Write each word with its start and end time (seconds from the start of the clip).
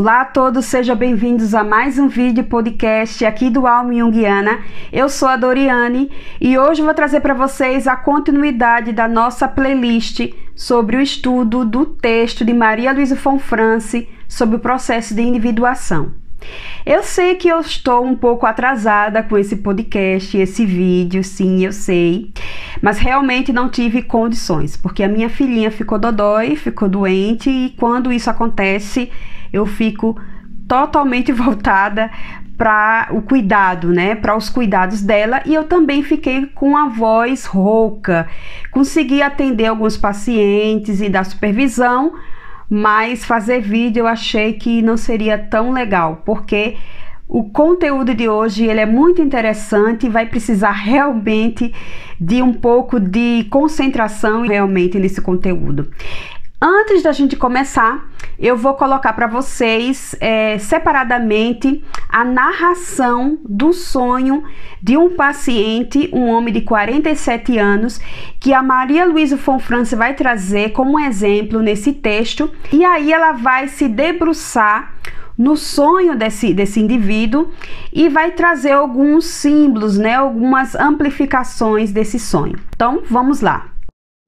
Olá 0.00 0.22
a 0.22 0.24
todos, 0.24 0.64
sejam 0.64 0.96
bem-vindos 0.96 1.54
a 1.54 1.62
mais 1.62 1.98
um 1.98 2.08
vídeo 2.08 2.44
podcast 2.44 3.22
aqui 3.22 3.50
do 3.50 3.66
Alma 3.66 3.92
Jungiana. 3.92 4.60
Eu 4.90 5.10
sou 5.10 5.28
a 5.28 5.36
Doriane 5.36 6.10
e 6.40 6.56
hoje 6.56 6.80
vou 6.80 6.94
trazer 6.94 7.20
para 7.20 7.34
vocês 7.34 7.86
a 7.86 7.94
continuidade 7.94 8.92
da 8.92 9.06
nossa 9.06 9.46
playlist 9.46 10.32
sobre 10.56 10.96
o 10.96 11.02
estudo 11.02 11.66
do 11.66 11.84
texto 11.84 12.46
de 12.46 12.54
Maria 12.54 12.94
Luísa 12.94 13.14
Fonfrance 13.14 14.08
sobre 14.26 14.56
o 14.56 14.58
processo 14.60 15.14
de 15.14 15.20
individuação. 15.20 16.12
Eu 16.86 17.02
sei 17.02 17.34
que 17.34 17.48
eu 17.48 17.60
estou 17.60 18.02
um 18.02 18.16
pouco 18.16 18.46
atrasada 18.46 19.22
com 19.22 19.36
esse 19.36 19.56
podcast, 19.56 20.34
esse 20.34 20.64
vídeo, 20.64 21.22
sim, 21.22 21.66
eu 21.66 21.72
sei, 21.72 22.32
mas 22.80 22.98
realmente 22.98 23.52
não 23.52 23.68
tive 23.68 24.00
condições, 24.00 24.78
porque 24.78 25.02
a 25.02 25.08
minha 25.08 25.28
filhinha 25.28 25.70
ficou 25.70 25.98
dodói, 25.98 26.56
ficou 26.56 26.88
doente 26.88 27.50
e 27.50 27.74
quando 27.76 28.10
isso 28.10 28.30
acontece, 28.30 29.10
eu 29.52 29.66
fico 29.66 30.20
totalmente 30.68 31.32
voltada 31.32 32.10
para 32.56 33.08
o 33.10 33.22
cuidado, 33.22 33.88
né? 33.88 34.14
Para 34.14 34.36
os 34.36 34.50
cuidados 34.50 35.00
dela 35.00 35.42
e 35.46 35.54
eu 35.54 35.64
também 35.64 36.02
fiquei 36.02 36.46
com 36.46 36.76
a 36.76 36.88
voz 36.88 37.46
rouca. 37.46 38.28
Consegui 38.70 39.22
atender 39.22 39.66
alguns 39.66 39.96
pacientes 39.96 41.00
e 41.00 41.08
dar 41.08 41.24
supervisão, 41.24 42.12
mas 42.68 43.24
fazer 43.24 43.60
vídeo 43.62 44.00
eu 44.00 44.06
achei 44.06 44.52
que 44.52 44.82
não 44.82 44.98
seria 44.98 45.38
tão 45.38 45.72
legal, 45.72 46.22
porque 46.24 46.76
o 47.26 47.44
conteúdo 47.44 48.12
de 48.12 48.28
hoje 48.28 48.66
ele 48.66 48.80
é 48.80 48.86
muito 48.86 49.22
interessante 49.22 50.06
e 50.06 50.10
vai 50.10 50.26
precisar 50.26 50.72
realmente 50.84 51.72
de 52.20 52.42
um 52.42 52.52
pouco 52.52 53.00
de 53.00 53.46
concentração 53.48 54.42
realmente 54.42 54.98
nesse 54.98 55.22
conteúdo. 55.22 55.88
Antes 56.62 57.02
da 57.02 57.10
gente 57.10 57.36
começar, 57.36 58.06
eu 58.38 58.54
vou 58.54 58.74
colocar 58.74 59.14
para 59.14 59.26
vocês 59.26 60.14
é, 60.20 60.58
separadamente 60.58 61.82
a 62.06 62.22
narração 62.22 63.38
do 63.48 63.72
sonho 63.72 64.44
de 64.82 64.94
um 64.94 65.16
paciente, 65.16 66.10
um 66.12 66.26
homem 66.28 66.52
de 66.52 66.60
47 66.60 67.56
anos, 67.56 67.98
que 68.38 68.52
a 68.52 68.62
Maria 68.62 69.06
Luísa 69.06 69.38
Fonfrance 69.38 69.96
vai 69.96 70.12
trazer 70.12 70.72
como 70.72 71.00
exemplo 71.00 71.60
nesse 71.62 71.94
texto, 71.94 72.52
e 72.70 72.84
aí 72.84 73.10
ela 73.10 73.32
vai 73.32 73.66
se 73.66 73.88
debruçar 73.88 74.96
no 75.38 75.56
sonho 75.56 76.14
desse, 76.14 76.52
desse 76.52 76.78
indivíduo 76.78 77.48
e 77.90 78.10
vai 78.10 78.32
trazer 78.32 78.72
alguns 78.72 79.24
símbolos, 79.24 79.96
né, 79.96 80.16
algumas 80.16 80.74
amplificações 80.74 81.90
desse 81.90 82.18
sonho. 82.18 82.58
Então, 82.76 83.02
vamos 83.08 83.40
lá. 83.40 83.79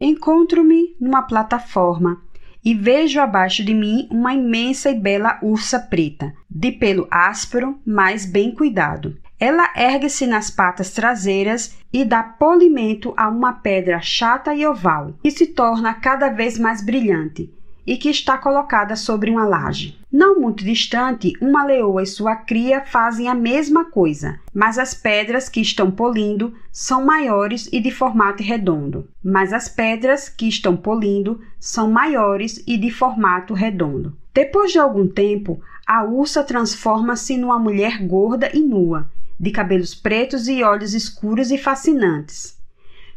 Encontro-me 0.05 0.97
numa 1.01 1.23
plataforma 1.23 2.21
e 2.65 2.75
vejo 2.75 3.21
abaixo 3.21 3.65
de 3.65 3.73
mim 3.73 4.09
uma 4.11 4.35
imensa 4.35 4.91
e 4.91 4.99
bela 4.99 5.39
ursa 5.41 5.79
preta, 5.79 6.35
de 6.51 6.73
pelo 6.73 7.07
áspero, 7.09 7.79
mas 7.87 8.27
bem 8.27 8.53
cuidado. 8.53 9.17
Ela 9.39 9.73
ergue-se 9.77 10.27
nas 10.27 10.51
patas 10.51 10.91
traseiras 10.91 11.79
e 11.93 12.05
dá 12.05 12.21
polimento 12.21 13.15
a 13.17 13.29
uma 13.29 13.53
pedra 13.53 14.01
chata 14.01 14.53
e 14.53 14.67
oval, 14.67 15.15
que 15.23 15.31
se 15.31 15.47
torna 15.47 15.95
cada 15.95 16.31
vez 16.31 16.59
mais 16.59 16.85
brilhante, 16.85 17.49
e 17.87 17.97
que 17.97 18.09
está 18.09 18.39
colocada 18.39 18.97
sobre 18.97 19.31
uma 19.31 19.45
laje. 19.45 19.99
Não 20.11 20.39
muito 20.39 20.65
distante, 20.65 21.33
uma 21.41 21.65
leoa 21.65 22.03
e 22.03 22.07
sua 22.07 22.37
cria 22.37 22.85
fazem 22.85 23.29
a 23.29 23.35
mesma 23.35 23.87
coisa, 23.87 24.39
mas 24.55 24.79
as 24.79 24.95
pedras 24.95 25.49
que 25.49 25.61
estão 25.61 25.91
polindo 25.91 26.55
são 26.71 27.05
maiores 27.05 27.69
e 27.73 27.81
de 27.81 27.91
formato 27.91 28.43
redondo. 28.43 29.09
Mas 29.25 29.53
as 29.53 29.69
pedras 29.69 30.29
que 30.29 30.47
estão 30.47 30.77
polindo 30.77 31.41
são 31.59 31.91
maiores 31.91 32.63
e 32.67 32.77
de 32.77 32.91
formato 32.91 33.55
redondo. 33.55 34.17
Depois 34.35 34.73
de 34.73 34.79
algum 34.79 35.07
tempo, 35.07 35.61
a 35.87 36.05
ursa 36.05 36.45
transforma-se 36.45 37.37
numa 37.37 37.59
mulher 37.59 38.07
gorda 38.07 38.51
e 38.55 38.61
nua, 38.61 39.11
de 39.39 39.51
cabelos 39.51 39.95
pretos 39.95 40.47
e 40.47 40.63
olhos 40.63 40.95
escuros 40.95 41.51
e 41.51 41.59
fascinantes. 41.59 42.57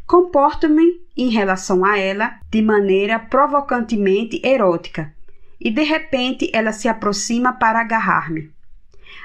Comporto-me 0.08 1.02
em 1.18 1.30
relação 1.30 1.84
a 1.84 1.98
ela 1.98 2.36
de 2.52 2.62
maneira 2.62 3.18
provocantemente 3.18 4.40
erótica, 4.46 5.12
e 5.60 5.72
de 5.72 5.82
repente 5.82 6.48
ela 6.54 6.72
se 6.72 6.88
aproxima 6.88 7.54
para 7.54 7.80
agarrar-me. 7.80 8.52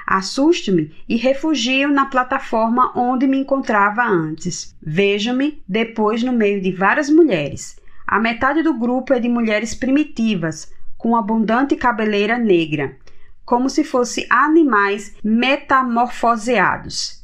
Assusto-me 0.07 0.91
e 1.07 1.17
refugio 1.17 1.87
na 1.89 2.07
plataforma 2.07 2.91
onde 2.95 3.27
me 3.27 3.37
encontrava 3.37 4.01
antes. 4.03 4.75
Vejo-me 4.81 5.61
depois 5.67 6.23
no 6.23 6.33
meio 6.33 6.59
de 6.59 6.71
várias 6.71 7.11
mulheres. 7.11 7.79
A 8.07 8.19
metade 8.19 8.63
do 8.63 8.73
grupo 8.73 9.13
é 9.13 9.19
de 9.19 9.29
mulheres 9.29 9.75
primitivas, 9.75 10.73
com 10.97 11.15
abundante 11.15 11.75
cabeleira 11.75 12.39
negra, 12.39 12.97
como 13.45 13.69
se 13.69 13.83
fossem 13.83 14.25
animais 14.31 15.15
metamorfoseados 15.23 17.20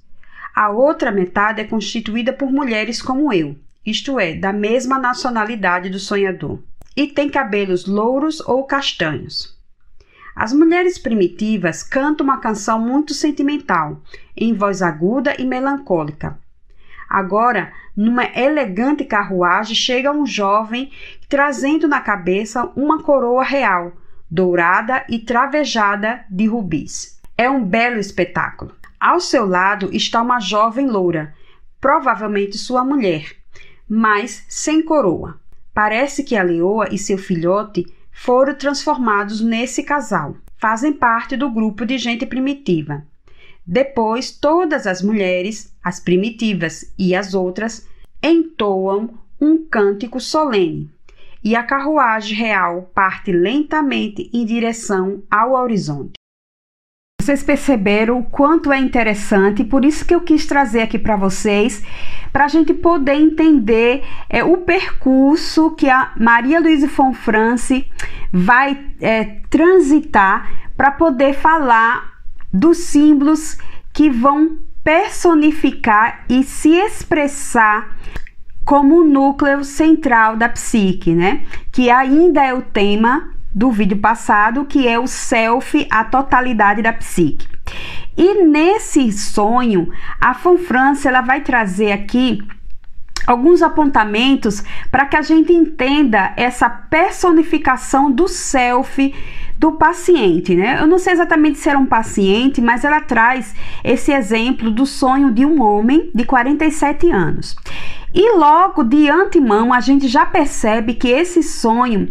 a 0.58 0.72
outra 0.72 1.12
metade 1.12 1.62
é 1.62 1.64
constituída 1.64 2.34
por 2.34 2.52
mulheres 2.52 3.00
como 3.00 3.32
eu, 3.32 3.56
isto 3.86 4.20
é, 4.20 4.34
da 4.34 4.52
mesma 4.52 4.98
nacionalidade 4.98 5.88
do 5.88 6.00
sonhador, 6.00 6.60
e 6.96 7.06
tem 7.06 7.30
cabelos 7.30 7.86
louros 7.86 8.40
ou 8.40 8.64
castanhos. 8.64 9.56
As 10.36 10.52
mulheres 10.52 10.98
primitivas 10.98 11.84
cantam 11.84 12.24
uma 12.24 12.40
canção 12.40 12.80
muito 12.80 13.14
sentimental, 13.14 14.02
em 14.36 14.52
voz 14.52 14.82
aguda 14.82 15.36
e 15.38 15.46
melancólica. 15.46 16.40
Agora, 17.08 17.72
numa 17.96 18.26
elegante 18.26 19.06
carruagem, 19.06 19.76
chega 19.76 20.12
um 20.12 20.26
jovem 20.26 20.92
trazendo 21.30 21.88
na 21.88 22.02
cabeça 22.02 22.64
uma 22.76 23.04
coroa 23.04 23.44
real, 23.44 23.94
dourada 24.28 25.06
e 25.08 25.20
travejada 25.20 26.26
de 26.28 26.48
rubis. 26.48 27.22
É 27.38 27.48
um 27.48 27.64
belo 27.64 28.00
espetáculo. 28.00 28.77
Ao 29.00 29.20
seu 29.20 29.46
lado 29.46 29.90
está 29.94 30.22
uma 30.22 30.40
jovem 30.40 30.88
loura, 30.88 31.34
provavelmente 31.80 32.58
sua 32.58 32.84
mulher, 32.84 33.36
mas 33.88 34.44
sem 34.50 34.82
coroa. 34.82 35.40
Parece 35.72 36.24
que 36.24 36.36
a 36.36 36.42
leoa 36.42 36.88
e 36.92 36.98
seu 36.98 37.18
filhote 37.18 37.86
foram 38.12 38.56
transformados 38.56 39.40
nesse 39.40 39.84
casal. 39.84 40.36
Fazem 40.58 40.92
parte 40.92 41.38
do 41.38 41.52
grupo 41.52 41.86
de 41.86 42.00
gente 42.00 42.26
primitiva. 42.26 43.06
Depois, 43.64 44.32
todas 44.32 44.88
as 44.88 45.04
mulheres, 45.04 45.72
as 45.84 46.00
primitivas 46.00 46.92
e 46.98 47.14
as 47.14 47.36
outras, 47.36 47.88
entoam 48.24 49.20
um 49.40 49.64
cântico 49.68 50.20
solene, 50.20 50.90
e 51.44 51.56
a 51.56 51.62
carruagem 51.62 52.36
real 52.36 52.90
parte 52.96 53.32
lentamente 53.32 54.32
em 54.34 54.44
direção 54.44 55.22
ao 55.30 55.54
horizonte. 55.54 56.14
Vocês 57.28 57.44
perceberam 57.44 58.20
o 58.20 58.24
quanto 58.24 58.72
é 58.72 58.80
interessante, 58.80 59.66
por 59.66 59.84
isso 59.84 60.06
que 60.06 60.16
eu 60.16 60.22
quis 60.22 60.46
trazer 60.46 60.84
aqui 60.84 60.98
para 60.98 61.18
vocês, 61.18 61.84
para 62.32 62.46
a 62.46 62.48
gente 62.48 62.74
poder 62.74 63.16
entender 63.16 64.02
é, 64.30 64.46
o 64.46 64.60
percurso 64.60 65.72
que 65.72 65.90
a 65.90 66.14
Maria 66.18 66.58
Luísa 66.58 66.88
Fonfrance 66.88 67.86
vai 68.32 68.82
é, 69.02 69.42
transitar 69.50 70.50
para 70.78 70.90
poder 70.90 71.34
falar 71.34 72.14
dos 72.54 72.78
símbolos 72.78 73.58
que 73.92 74.10
vão 74.10 74.60
personificar 74.82 76.24
e 76.30 76.46
se 76.46 76.70
expressar 76.70 77.94
como 78.64 79.04
núcleo 79.04 79.66
central 79.66 80.38
da 80.38 80.48
psique, 80.48 81.14
né? 81.14 81.46
Que 81.74 81.90
ainda 81.90 82.42
é 82.42 82.54
o 82.54 82.62
tema 82.62 83.34
do 83.58 83.72
vídeo 83.72 83.98
passado, 83.98 84.66
que 84.66 84.88
é 84.88 85.00
o 85.00 85.08
self, 85.08 85.88
a 85.90 86.04
totalidade 86.04 86.84
da 86.84 86.94
psique. 86.94 87.48
E 88.16 88.44
nesse 88.44 89.12
sonho, 89.12 89.90
a 90.22 90.36
Fonfrance 90.36 91.08
ela 91.08 91.22
vai 91.22 91.42
trazer 91.42 91.92
aqui 91.92 92.40
alguns 93.26 93.64
apontamentos 93.64 94.64
para 94.92 95.08
que 95.08 95.18
a 95.18 95.24
gente 95.24 95.52
entenda 95.52 96.34
essa 96.38 96.70
personificação 96.70 98.12
do 98.12 98.28
self 98.28 99.14
do 99.58 99.72
paciente, 99.72 100.56
né? 100.56 100.78
Eu 100.80 100.86
não 100.86 101.00
sei 101.00 101.14
exatamente 101.14 101.58
se 101.58 101.68
era 101.68 101.80
um 101.80 101.86
paciente, 101.88 102.62
mas 102.62 102.86
ela 102.86 103.02
traz 103.02 103.56
esse 103.84 104.12
exemplo 104.12 104.70
do 104.70 104.86
sonho 104.86 105.32
de 105.32 105.44
um 105.44 105.64
homem 105.64 106.12
de 106.14 106.26
47 106.26 107.10
anos. 107.10 107.56
E 108.14 108.38
logo 108.38 108.84
de 108.84 109.10
antemão 109.10 109.74
a 109.74 109.80
gente 109.80 110.08
já 110.08 110.28
percebe 110.28 110.94
que 110.94 111.08
esse 111.08 111.42
sonho 111.42 112.08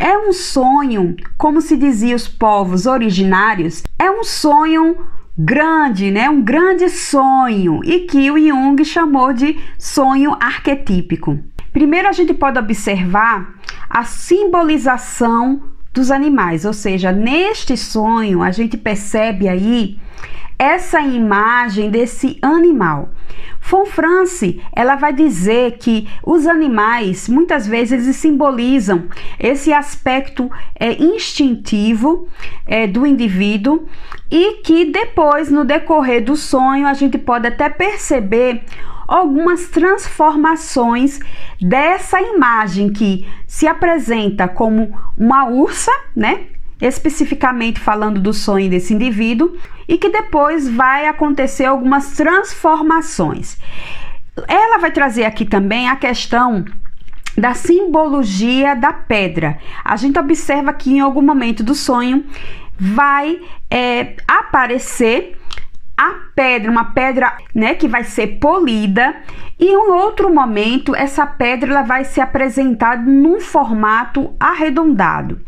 é 0.00 0.16
um 0.16 0.32
sonho, 0.32 1.14
como 1.36 1.60
se 1.60 1.76
dizia 1.76 2.16
os 2.16 2.26
povos 2.26 2.86
originários, 2.86 3.82
é 3.98 4.10
um 4.10 4.24
sonho 4.24 4.96
grande, 5.38 6.10
né? 6.10 6.28
Um 6.30 6.40
grande 6.40 6.88
sonho 6.88 7.80
e 7.84 8.00
que 8.00 8.30
o 8.30 8.38
Jung 8.38 8.82
chamou 8.82 9.34
de 9.34 9.60
sonho 9.78 10.34
arquetípico. 10.40 11.38
Primeiro 11.70 12.08
a 12.08 12.12
gente 12.12 12.32
pode 12.32 12.58
observar 12.58 13.54
a 13.90 14.02
simbolização 14.04 15.62
dos 15.92 16.10
animais, 16.10 16.64
ou 16.64 16.72
seja, 16.72 17.12
neste 17.12 17.76
sonho 17.76 18.42
a 18.42 18.50
gente 18.50 18.78
percebe 18.78 19.48
aí 19.48 19.98
essa 20.60 21.00
imagem 21.00 21.90
desse 21.90 22.38
animal 22.42 23.08
France, 23.86 24.60
ela 24.72 24.96
vai 24.96 25.12
dizer 25.12 25.78
que 25.78 26.08
os 26.24 26.46
animais 26.46 27.28
muitas 27.28 27.66
vezes 27.66 28.16
simbolizam 28.16 29.04
esse 29.38 29.72
aspecto 29.72 30.50
é, 30.78 30.92
instintivo 30.94 32.26
é, 32.66 32.86
do 32.86 33.06
indivíduo 33.06 33.86
e 34.30 34.62
que 34.62 34.86
depois, 34.86 35.50
no 35.50 35.64
decorrer 35.64 36.24
do 36.24 36.36
sonho, 36.36 36.86
a 36.86 36.94
gente 36.94 37.18
pode 37.18 37.46
até 37.46 37.68
perceber 37.68 38.62
algumas 39.06 39.68
transformações 39.68 41.18
dessa 41.60 42.20
imagem 42.20 42.92
que 42.92 43.26
se 43.46 43.66
apresenta 43.66 44.48
como 44.48 44.96
uma 45.18 45.46
ursa, 45.48 45.92
né? 46.14 46.46
Especificamente 46.80 47.78
falando 47.78 48.20
do 48.20 48.32
sonho 48.32 48.70
desse 48.70 48.94
indivíduo, 48.94 49.52
e 49.90 49.98
que 49.98 50.08
depois 50.08 50.68
vai 50.68 51.08
acontecer 51.08 51.64
algumas 51.64 52.12
transformações. 52.12 53.58
Ela 54.46 54.78
vai 54.78 54.92
trazer 54.92 55.24
aqui 55.24 55.44
também 55.44 55.88
a 55.88 55.96
questão 55.96 56.64
da 57.36 57.54
simbologia 57.54 58.76
da 58.76 58.92
pedra. 58.92 59.58
A 59.84 59.96
gente 59.96 60.16
observa 60.16 60.72
que 60.72 60.92
em 60.92 61.00
algum 61.00 61.20
momento 61.20 61.64
do 61.64 61.74
sonho 61.74 62.24
vai 62.78 63.40
é, 63.68 64.14
aparecer 64.28 65.36
a 66.00 66.14
pedra, 66.34 66.70
uma 66.70 66.94
pedra, 66.94 67.36
né, 67.54 67.74
que 67.74 67.86
vai 67.86 68.04
ser 68.04 68.38
polida, 68.38 69.14
e 69.58 69.66
em 69.66 69.76
outro 69.76 70.32
momento 70.32 70.96
essa 70.96 71.26
pedra 71.26 71.72
ela 71.72 71.82
vai 71.82 72.04
ser 72.04 72.22
apresentada 72.22 73.02
num 73.02 73.38
formato 73.38 74.34
arredondado, 74.40 75.38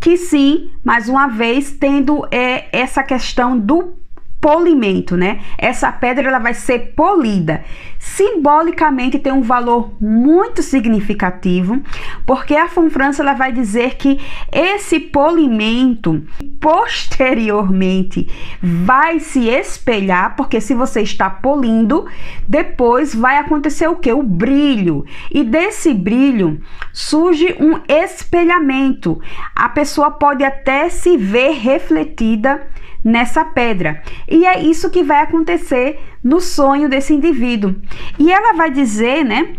que 0.00 0.16
sim, 0.16 0.70
mais 0.82 1.10
uma 1.10 1.26
vez 1.26 1.72
tendo 1.72 2.26
é, 2.30 2.64
essa 2.72 3.02
questão 3.02 3.58
do 3.58 3.98
polimento, 4.40 5.16
né? 5.16 5.40
Essa 5.56 5.90
pedra 5.90 6.28
ela 6.28 6.38
vai 6.38 6.54
ser 6.54 6.92
polida. 6.94 7.64
Simbolicamente 7.98 9.18
tem 9.18 9.32
um 9.32 9.42
valor 9.42 9.92
muito 10.00 10.62
significativo, 10.62 11.82
porque 12.24 12.54
a 12.54 12.68
Fonfrança 12.68 13.22
ela 13.22 13.34
vai 13.34 13.52
dizer 13.52 13.96
que 13.96 14.20
esse 14.52 15.00
polimento 15.00 16.22
posteriormente 16.60 18.28
vai 18.62 19.18
se 19.18 19.48
espelhar, 19.48 20.36
porque 20.36 20.60
se 20.60 20.74
você 20.74 21.02
está 21.02 21.28
polindo, 21.28 22.06
depois 22.46 23.14
vai 23.14 23.38
acontecer 23.38 23.88
o 23.88 23.96
que? 23.96 24.12
O 24.12 24.22
brilho. 24.22 25.04
E 25.30 25.42
desse 25.42 25.92
brilho 25.92 26.60
surge 26.92 27.56
um 27.58 27.80
espelhamento. 27.88 29.20
A 29.54 29.68
pessoa 29.68 30.12
pode 30.12 30.44
até 30.44 30.88
se 30.88 31.16
ver 31.16 31.50
refletida 31.50 32.68
nessa 33.02 33.44
pedra. 33.44 34.02
E 34.28 34.46
é 34.46 34.60
isso 34.60 34.90
que 34.90 35.02
vai 35.02 35.22
acontecer 35.22 36.00
no 36.22 36.40
sonho 36.40 36.88
desse 36.88 37.14
indivíduo. 37.14 37.76
E 38.18 38.30
ela 38.30 38.52
vai 38.54 38.70
dizer, 38.70 39.24
né, 39.24 39.54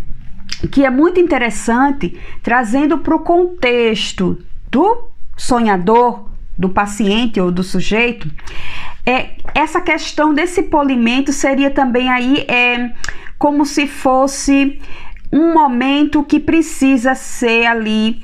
que 0.71 0.85
é 0.85 0.89
muito 0.89 1.19
interessante, 1.19 2.19
trazendo 2.43 2.97
para 2.97 3.15
o 3.15 3.19
contexto 3.19 4.37
do 4.69 5.09
sonhador, 5.37 6.29
do 6.57 6.69
paciente 6.69 7.39
ou 7.39 7.51
do 7.51 7.63
sujeito, 7.63 8.29
é, 9.05 9.29
essa 9.55 9.79
questão 9.79 10.33
desse 10.33 10.63
polimento 10.63 11.31
seria 11.31 11.71
também 11.71 12.09
aí 12.09 12.45
é, 12.49 12.91
como 13.37 13.65
se 13.65 13.87
fosse 13.87 14.79
um 15.31 15.53
momento 15.53 16.23
que 16.23 16.39
precisa 16.39 17.15
ser 17.15 17.65
ali 17.65 18.21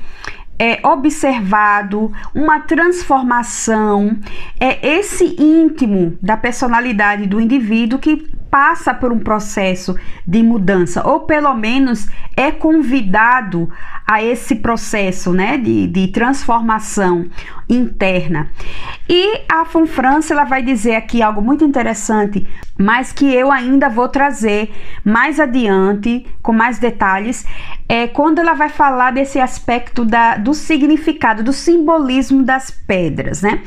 é, 0.58 0.80
observado, 0.86 2.12
uma 2.34 2.60
transformação, 2.60 4.16
é 4.58 4.98
esse 4.98 5.36
íntimo 5.38 6.16
da 6.20 6.36
personalidade 6.36 7.26
do 7.26 7.40
indivíduo 7.40 7.98
que 7.98 8.26
passa 8.50 8.94
por 8.94 9.12
um 9.12 9.18
processo 9.18 9.94
de 10.26 10.42
mudança, 10.42 11.06
ou 11.06 11.20
pelo 11.20 11.54
menos 11.54 12.08
é 12.36 12.50
convidado 12.50 13.68
a 14.06 14.22
esse 14.22 14.56
processo 14.56 15.32
né, 15.32 15.58
de, 15.58 15.86
de 15.88 16.08
transformação 16.08 17.26
interna. 17.68 18.48
E 19.08 19.42
a 19.48 19.64
Fonfrance 19.64 20.32
ela 20.32 20.44
vai 20.44 20.62
dizer 20.62 20.94
aqui 20.94 21.22
algo 21.22 21.42
muito 21.42 21.64
interessante, 21.64 22.46
mas 22.78 23.12
que 23.12 23.32
eu 23.32 23.50
ainda 23.50 23.88
vou 23.88 24.08
trazer 24.08 24.72
mais 25.04 25.40
adiante, 25.40 26.26
com 26.42 26.52
mais 26.52 26.78
detalhes, 26.78 27.44
é 27.88 28.06
quando 28.06 28.38
ela 28.38 28.54
vai 28.54 28.68
falar 28.68 29.12
desse 29.12 29.40
aspecto 29.40 30.04
da, 30.04 30.36
do 30.36 30.54
significado, 30.54 31.42
do 31.42 31.52
simbolismo 31.52 32.42
das 32.42 32.70
pedras, 32.70 33.42
né? 33.42 33.62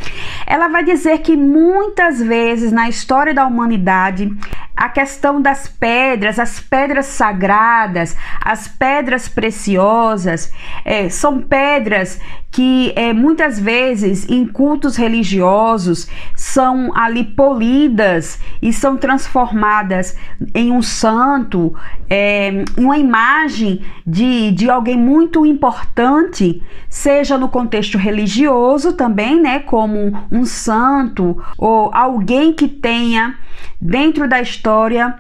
Ela 0.46 0.68
vai 0.68 0.84
dizer 0.84 1.20
que 1.20 1.36
muitas 1.36 2.22
vezes 2.22 2.72
na 2.72 2.88
história 2.88 3.34
da 3.34 3.46
humanidade 3.46 4.32
a 4.80 4.88
questão 4.88 5.42
das 5.42 5.68
pedras, 5.68 6.40
as 6.40 6.62
pedras 6.62 7.08
sagradas, 7.08 8.16
as 8.40 8.66
pedras 8.66 9.28
preciosas, 9.28 10.54
é, 10.86 11.10
são 11.10 11.42
pedras 11.42 12.18
que 12.50 12.94
é, 12.96 13.12
muitas 13.12 13.60
vezes 13.60 14.28
em 14.30 14.48
cultos 14.48 14.96
religiosos 14.96 16.08
são 16.34 16.96
ali 16.96 17.26
polidas 17.26 18.40
e 18.62 18.72
são 18.72 18.96
transformadas 18.96 20.16
em 20.56 20.72
um 20.72 20.82
santo, 20.82 21.76
é, 22.10 22.64
uma 22.78 22.98
imagem 22.98 23.82
de, 24.08 24.52
de 24.52 24.70
alguém 24.70 24.98
muito 24.98 25.46
importante, 25.46 26.64
seja 26.88 27.38
no 27.38 27.50
contexto 27.50 27.98
religioso 27.98 28.94
também, 28.94 29.42
né, 29.42 29.60
como 29.60 30.18
um 30.32 30.46
santo 30.46 31.38
ou 31.58 31.94
alguém 31.94 32.54
que 32.54 32.70
tenha 32.70 33.36
dentro 33.82 34.28
da 34.28 34.42
história 34.42 35.18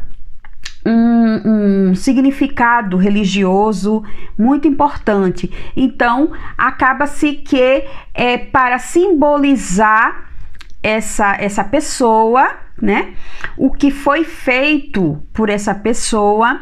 um, 0.85 1.89
um, 1.89 1.95
significado 1.95 2.97
religioso 2.97 4.03
muito 4.37 4.67
importante. 4.67 5.51
Então, 5.75 6.31
acaba-se 6.57 7.33
que 7.33 7.83
é 8.13 8.37
para 8.37 8.79
simbolizar 8.79 10.29
essa, 10.81 11.35
essa 11.39 11.63
pessoa, 11.63 12.49
né? 12.81 13.13
O 13.57 13.71
que 13.71 13.91
foi 13.91 14.23
feito 14.23 15.21
por 15.33 15.49
essa 15.49 15.75
pessoa 15.75 16.61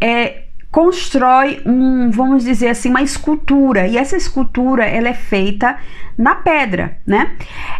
é 0.00 0.45
constrói 0.76 1.62
um, 1.64 2.10
vamos 2.10 2.44
dizer 2.44 2.68
assim, 2.68 2.90
uma 2.90 3.00
escultura 3.00 3.86
e 3.86 3.96
essa 3.96 4.14
escultura 4.14 4.84
ela 4.84 5.08
é 5.08 5.14
feita 5.14 5.78
na 6.18 6.34
pedra, 6.34 6.98
né? 7.06 7.34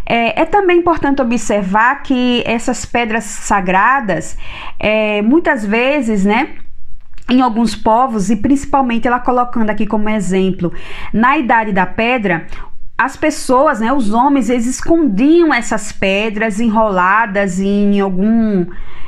É, 0.06 0.40
é 0.40 0.44
também 0.46 0.78
importante 0.78 1.20
observar 1.20 2.02
que 2.02 2.42
essas 2.46 2.86
pedras 2.86 3.24
sagradas, 3.24 4.38
é, 4.80 5.20
muitas 5.20 5.62
vezes, 5.62 6.24
né? 6.24 6.54
em 7.28 7.42
alguns 7.42 7.74
povos, 7.74 8.30
e 8.30 8.36
principalmente 8.36 9.06
ela 9.06 9.20
colocando 9.20 9.68
aqui 9.68 9.84
como 9.84 10.08
exemplo, 10.08 10.72
na 11.12 11.36
Idade 11.36 11.72
da 11.72 11.84
Pedra, 11.84 12.46
as 12.96 13.14
pessoas, 13.14 13.80
né, 13.80 13.92
os 13.92 14.12
homens, 14.12 14.48
eles 14.48 14.64
escondiam 14.64 15.52
essas 15.52 15.92
pedras 15.92 16.60
enroladas 16.60 17.58
em 17.58 18.00
algum 18.00 18.64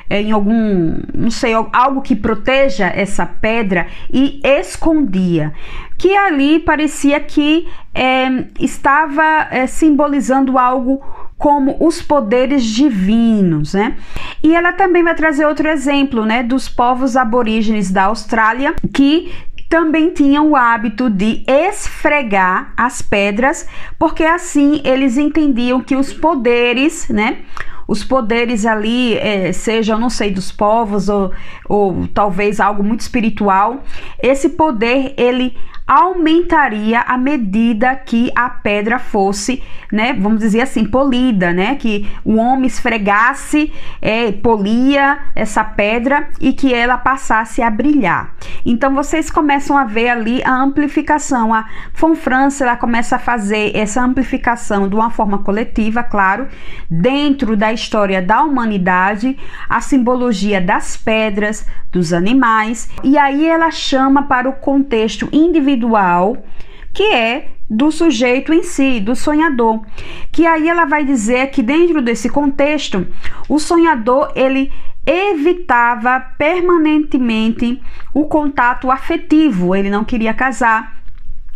é, 0.08 0.22
em 0.22 0.32
algum, 0.32 0.98
não 1.14 1.30
sei, 1.30 1.52
algo 1.72 2.02
que 2.02 2.16
proteja 2.16 2.86
essa 2.86 3.26
pedra 3.26 3.86
e 4.12 4.40
escondia. 4.42 5.52
Que 5.96 6.16
ali 6.16 6.60
parecia 6.60 7.18
que 7.20 7.68
é, 7.94 8.44
estava 8.60 9.48
é, 9.50 9.66
simbolizando 9.66 10.58
algo 10.58 11.02
como 11.36 11.76
os 11.80 12.02
poderes 12.02 12.64
divinos, 12.64 13.74
né? 13.74 13.96
E 14.42 14.54
ela 14.54 14.72
também 14.72 15.04
vai 15.04 15.14
trazer 15.14 15.46
outro 15.46 15.68
exemplo, 15.68 16.24
né, 16.24 16.42
dos 16.42 16.68
povos 16.68 17.16
aborígenes 17.16 17.92
da 17.92 18.04
Austrália 18.04 18.74
que 18.92 19.32
também 19.68 20.10
tinham 20.10 20.50
o 20.50 20.56
hábito 20.56 21.10
de 21.10 21.44
esfregar 21.46 22.72
as 22.76 23.02
pedras, 23.02 23.68
porque 23.98 24.24
assim 24.24 24.80
eles 24.82 25.18
entendiam 25.18 25.80
que 25.80 25.94
os 25.94 26.12
poderes, 26.12 27.08
né, 27.08 27.38
os 27.88 28.04
poderes 28.04 28.66
ali, 28.66 29.16
é, 29.16 29.50
sejam, 29.50 29.98
não 29.98 30.10
sei, 30.10 30.30
dos 30.30 30.52
povos 30.52 31.08
ou, 31.08 31.32
ou 31.66 32.06
talvez 32.12 32.60
algo 32.60 32.84
muito 32.84 33.00
espiritual, 33.00 33.82
esse 34.22 34.50
poder 34.50 35.14
ele 35.16 35.56
aumentaria 35.88 37.00
à 37.00 37.16
medida 37.16 37.96
que 37.96 38.30
a 38.36 38.50
pedra 38.50 38.98
fosse, 38.98 39.62
né, 39.90 40.12
vamos 40.12 40.40
dizer 40.40 40.60
assim, 40.60 40.84
polida, 40.84 41.50
né, 41.50 41.76
que 41.76 42.06
o 42.22 42.36
homem 42.36 42.66
esfregasse, 42.66 43.72
é, 44.02 44.30
polia 44.30 45.18
essa 45.34 45.64
pedra 45.64 46.28
e 46.38 46.52
que 46.52 46.74
ela 46.74 46.98
passasse 46.98 47.62
a 47.62 47.70
brilhar. 47.70 48.34
Então 48.66 48.94
vocês 48.94 49.30
começam 49.30 49.78
a 49.78 49.84
ver 49.84 50.10
ali 50.10 50.42
a 50.44 50.52
amplificação. 50.52 51.54
A 51.54 51.64
Fonfrance 51.94 52.62
ela 52.62 52.76
começa 52.76 53.16
a 53.16 53.18
fazer 53.18 53.74
essa 53.74 54.02
amplificação 54.02 54.90
de 54.90 54.94
uma 54.94 55.08
forma 55.08 55.38
coletiva, 55.38 56.02
claro, 56.02 56.48
dentro 56.90 57.56
da 57.56 57.72
história 57.72 58.20
da 58.20 58.42
humanidade, 58.42 59.38
a 59.66 59.80
simbologia 59.80 60.60
das 60.60 60.98
pedras, 60.98 61.66
dos 61.90 62.12
animais, 62.12 62.90
e 63.02 63.16
aí 63.16 63.46
ela 63.46 63.70
chama 63.70 64.24
para 64.24 64.46
o 64.46 64.52
contexto 64.52 65.26
individual 65.32 65.77
individual, 65.78 66.36
que 66.92 67.04
é 67.04 67.52
do 67.70 67.90
sujeito 67.92 68.52
em 68.52 68.62
si, 68.62 68.98
do 68.98 69.14
sonhador. 69.14 69.82
Que 70.32 70.46
aí 70.46 70.68
ela 70.68 70.84
vai 70.84 71.04
dizer 71.04 71.50
que 71.50 71.62
dentro 71.62 72.02
desse 72.02 72.28
contexto, 72.28 73.06
o 73.48 73.58
sonhador 73.58 74.32
ele 74.34 74.72
evitava 75.06 76.20
permanentemente 76.36 77.80
o 78.12 78.26
contato 78.26 78.90
afetivo, 78.90 79.74
ele 79.74 79.88
não 79.88 80.04
queria 80.04 80.34
casar 80.34 80.98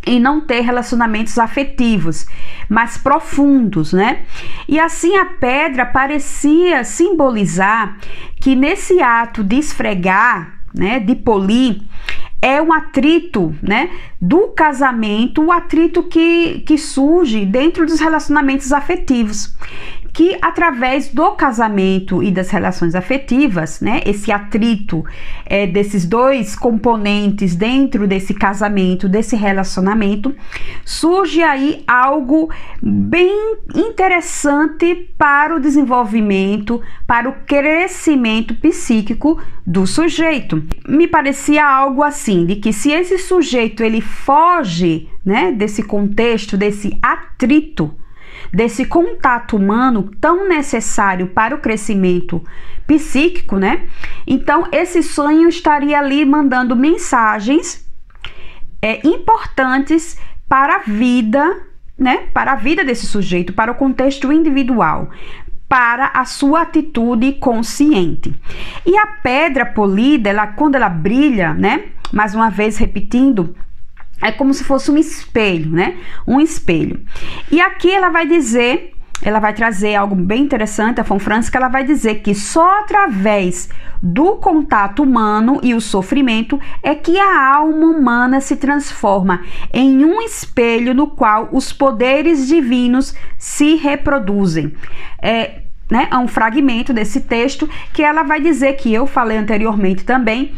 e 0.06 0.18
não 0.18 0.40
ter 0.40 0.62
relacionamentos 0.62 1.38
afetivos 1.38 2.26
mais 2.68 2.96
profundos, 2.98 3.92
né? 3.92 4.22
E 4.66 4.80
assim 4.80 5.16
a 5.16 5.26
pedra 5.26 5.86
parecia 5.86 6.82
simbolizar 6.82 7.98
que 8.40 8.56
nesse 8.56 9.00
ato 9.00 9.44
de 9.44 9.56
esfregar, 9.56 10.62
né, 10.74 10.98
de 10.98 11.14
polir, 11.14 11.82
é 12.42 12.60
um 12.60 12.72
atrito, 12.72 13.54
né, 13.62 13.88
do 14.20 14.48
casamento, 14.48 15.44
o 15.44 15.52
atrito 15.52 16.02
que, 16.02 16.60
que 16.66 16.76
surge 16.76 17.46
dentro 17.46 17.86
dos 17.86 18.00
relacionamentos 18.00 18.72
afetivos 18.72 19.54
que 20.12 20.36
através 20.42 21.08
do 21.08 21.30
casamento 21.32 22.22
e 22.22 22.30
das 22.30 22.50
relações 22.50 22.94
afetivas, 22.94 23.80
né, 23.80 24.02
esse 24.04 24.30
atrito 24.30 25.04
é, 25.46 25.66
desses 25.66 26.04
dois 26.04 26.54
componentes 26.54 27.56
dentro 27.56 28.06
desse 28.06 28.34
casamento, 28.34 29.08
desse 29.08 29.34
relacionamento, 29.36 30.34
surge 30.84 31.42
aí 31.42 31.82
algo 31.86 32.50
bem 32.82 33.56
interessante 33.74 35.14
para 35.16 35.56
o 35.56 35.60
desenvolvimento, 35.60 36.82
para 37.06 37.28
o 37.28 37.32
crescimento 37.46 38.54
psíquico 38.56 39.40
do 39.66 39.86
sujeito. 39.86 40.62
Me 40.86 41.08
parecia 41.08 41.64
algo 41.64 42.02
assim, 42.02 42.44
de 42.44 42.56
que 42.56 42.72
se 42.72 42.90
esse 42.90 43.16
sujeito 43.16 43.82
ele 43.82 44.02
foge, 44.02 45.08
né, 45.24 45.52
desse 45.52 45.82
contexto, 45.82 46.56
desse 46.58 46.98
atrito 47.00 48.01
desse 48.52 48.84
contato 48.84 49.56
humano 49.56 50.10
tão 50.20 50.48
necessário 50.48 51.28
para 51.28 51.54
o 51.54 51.58
crescimento 51.58 52.42
psíquico, 52.86 53.56
né? 53.56 53.86
Então, 54.26 54.68
esse 54.72 55.02
sonho 55.02 55.48
estaria 55.48 55.98
ali 55.98 56.24
mandando 56.24 56.74
mensagens 56.74 57.86
é, 58.80 59.06
importantes 59.06 60.18
para 60.48 60.76
a 60.76 60.78
vida, 60.80 61.66
né? 61.98 62.28
Para 62.32 62.52
a 62.52 62.56
vida 62.56 62.84
desse 62.84 63.06
sujeito, 63.06 63.52
para 63.52 63.72
o 63.72 63.74
contexto 63.74 64.32
individual, 64.32 65.10
para 65.68 66.10
a 66.14 66.24
sua 66.24 66.62
atitude 66.62 67.32
consciente. 67.32 68.34
E 68.84 68.96
a 68.98 69.06
pedra 69.06 69.64
polida, 69.64 70.28
ela, 70.28 70.46
quando 70.48 70.74
ela 70.74 70.88
brilha, 70.88 71.54
né? 71.54 71.84
Mais 72.12 72.34
uma 72.34 72.50
vez 72.50 72.76
repetindo, 72.76 73.56
é 74.22 74.30
como 74.30 74.54
se 74.54 74.62
fosse 74.62 74.90
um 74.90 74.96
espelho, 74.96 75.70
né? 75.70 75.96
Um 76.26 76.40
espelho. 76.40 77.00
E 77.50 77.60
aqui 77.60 77.90
ela 77.90 78.08
vai 78.08 78.26
dizer, 78.26 78.92
ela 79.20 79.40
vai 79.40 79.52
trazer 79.52 79.96
algo 79.96 80.14
bem 80.14 80.42
interessante, 80.42 81.00
a 81.00 81.04
Fonfrance, 81.04 81.50
que 81.50 81.56
ela 81.56 81.68
vai 81.68 81.84
dizer 81.84 82.22
que 82.22 82.34
só 82.34 82.78
através 82.80 83.68
do 84.02 84.36
contato 84.36 85.02
humano 85.02 85.60
e 85.62 85.74
o 85.74 85.80
sofrimento 85.80 86.58
é 86.82 86.94
que 86.94 87.18
a 87.18 87.54
alma 87.54 87.86
humana 87.86 88.40
se 88.40 88.56
transforma 88.56 89.42
em 89.72 90.04
um 90.04 90.20
espelho 90.22 90.92
no 90.94 91.08
qual 91.08 91.48
os 91.52 91.72
poderes 91.72 92.48
divinos 92.48 93.14
se 93.38 93.76
reproduzem. 93.76 94.74
É, 95.20 95.62
né, 95.90 96.08
é 96.10 96.16
um 96.16 96.26
fragmento 96.26 96.92
desse 96.92 97.20
texto 97.20 97.68
que 97.92 98.02
ela 98.02 98.22
vai 98.22 98.40
dizer 98.40 98.74
que 98.74 98.92
eu 98.92 99.06
falei 99.06 99.36
anteriormente 99.36 100.04
também 100.04 100.52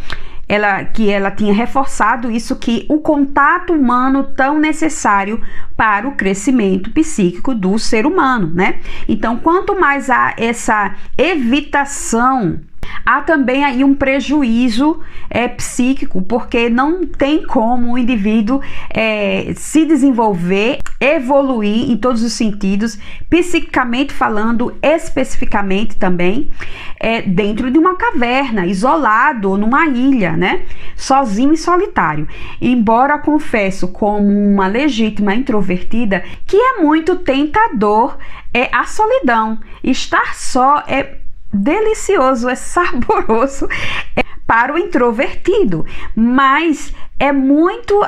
ela 0.54 0.84
que 0.84 1.10
ela 1.10 1.30
tinha 1.30 1.52
reforçado 1.52 2.30
isso 2.30 2.56
que 2.56 2.86
o 2.88 2.98
contato 2.98 3.72
humano 3.72 4.24
tão 4.36 4.58
necessário 4.58 5.40
para 5.76 6.08
o 6.08 6.12
crescimento 6.12 6.90
psíquico 6.90 7.54
do 7.54 7.78
ser 7.78 8.06
humano, 8.06 8.52
né? 8.54 8.80
Então, 9.08 9.36
quanto 9.36 9.78
mais 9.78 10.08
há 10.08 10.34
essa 10.36 10.94
evitação 11.18 12.60
Há 13.04 13.20
também 13.20 13.64
aí 13.64 13.84
um 13.84 13.94
prejuízo 13.94 15.00
é, 15.28 15.48
psíquico, 15.48 16.22
porque 16.22 16.68
não 16.68 17.06
tem 17.06 17.44
como 17.46 17.92
o 17.92 17.98
indivíduo 17.98 18.60
é, 18.90 19.52
se 19.56 19.84
desenvolver, 19.84 20.78
evoluir 21.00 21.90
em 21.90 21.96
todos 21.96 22.22
os 22.22 22.32
sentidos, 22.32 22.98
psiquicamente 23.28 24.12
falando, 24.12 24.74
especificamente 24.82 25.96
também, 25.96 26.50
é, 26.98 27.22
dentro 27.22 27.70
de 27.70 27.78
uma 27.78 27.96
caverna, 27.96 28.66
isolado, 28.66 29.56
numa 29.56 29.86
ilha, 29.86 30.36
né? 30.36 30.62
Sozinho 30.96 31.52
e 31.52 31.58
solitário. 31.58 32.26
Embora 32.60 33.18
confesso, 33.18 33.88
como 33.88 34.26
uma 34.28 34.66
legítima 34.66 35.34
introvertida, 35.34 36.24
que 36.46 36.56
é 36.56 36.82
muito 36.82 37.16
tentador 37.16 38.16
é 38.54 38.68
a 38.72 38.84
solidão. 38.84 39.58
Estar 39.82 40.34
só 40.36 40.84
é 40.86 41.23
delicioso, 41.54 42.48
é 42.48 42.54
saboroso 42.54 43.68
é 44.16 44.24
para 44.46 44.74
o 44.74 44.78
introvertido, 44.78 45.86
mas 46.14 46.92
é 47.18 47.32
muito 47.32 47.98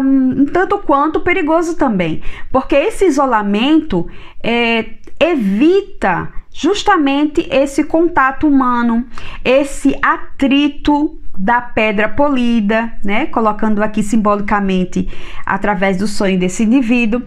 um, 0.00 0.46
tanto 0.46 0.78
quanto 0.78 1.20
perigoso 1.20 1.76
também, 1.76 2.22
porque 2.52 2.76
esse 2.76 3.06
isolamento 3.06 4.08
é, 4.42 4.84
evita 5.18 6.32
justamente 6.52 7.46
esse 7.50 7.84
contato 7.84 8.46
humano, 8.46 9.06
esse 9.44 9.96
atrito 10.00 11.19
da 11.38 11.60
pedra 11.60 12.08
polida, 12.08 12.92
né? 13.04 13.26
Colocando 13.26 13.82
aqui 13.82 14.02
simbolicamente 14.02 15.08
através 15.46 15.96
do 15.96 16.06
sonho 16.06 16.38
desse 16.38 16.64
indivíduo. 16.64 17.22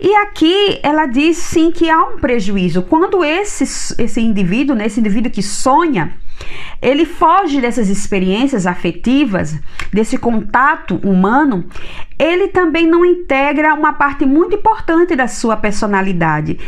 E 0.00 0.14
aqui 0.16 0.78
ela 0.82 1.06
diz 1.06 1.38
sim 1.38 1.70
que 1.70 1.90
há 1.90 2.02
um 2.04 2.18
prejuízo. 2.18 2.82
Quando 2.82 3.24
esse, 3.24 3.64
esse 4.00 4.20
indivíduo, 4.20 4.76
né, 4.76 4.86
esse 4.86 5.00
indivíduo 5.00 5.30
que 5.30 5.42
sonha, 5.42 6.12
ele 6.80 7.04
foge 7.04 7.60
dessas 7.60 7.88
experiências 7.88 8.66
afetivas, 8.66 9.58
desse 9.92 10.16
contato 10.16 10.96
humano, 11.02 11.64
ele 12.18 12.48
também 12.48 12.86
não 12.86 13.04
integra 13.04 13.74
uma 13.74 13.92
parte 13.92 14.24
muito 14.24 14.54
importante 14.56 15.16
da 15.16 15.26
sua 15.26 15.56
personalidade, 15.56 16.58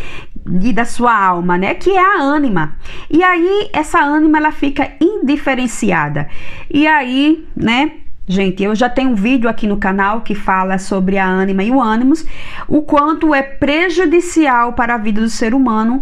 e 0.62 0.72
da 0.72 0.84
sua 0.84 1.16
alma, 1.16 1.58
né? 1.58 1.74
Que 1.74 1.90
é 1.90 2.00
a 2.00 2.20
ânima. 2.20 2.76
E 3.10 3.22
aí 3.22 3.70
essa 3.72 4.00
ânima 4.00 4.38
ela 4.38 4.52
fica 4.52 4.90
indiferenciada. 5.00 6.28
E 6.70 6.86
aí, 6.86 7.46
né? 7.56 7.92
Gente, 8.26 8.62
eu 8.62 8.76
já 8.76 8.88
tenho 8.88 9.10
um 9.10 9.14
vídeo 9.14 9.50
aqui 9.50 9.66
no 9.66 9.76
canal 9.76 10.20
que 10.20 10.36
fala 10.36 10.78
sobre 10.78 11.18
a 11.18 11.26
ânima 11.26 11.64
e 11.64 11.70
o 11.72 11.82
ânimos, 11.82 12.24
o 12.68 12.80
quanto 12.82 13.34
é 13.34 13.42
prejudicial 13.42 14.72
para 14.74 14.94
a 14.94 14.98
vida 14.98 15.20
do 15.20 15.28
ser 15.28 15.52
humano 15.52 16.00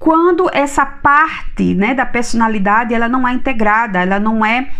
quando 0.00 0.48
essa 0.50 0.86
parte, 0.86 1.74
né, 1.74 1.92
da 1.92 2.06
personalidade 2.06 2.94
ela 2.94 3.06
não 3.06 3.28
é 3.28 3.34
integrada, 3.34 4.00
ela 4.00 4.18
não 4.18 4.44
é 4.44 4.70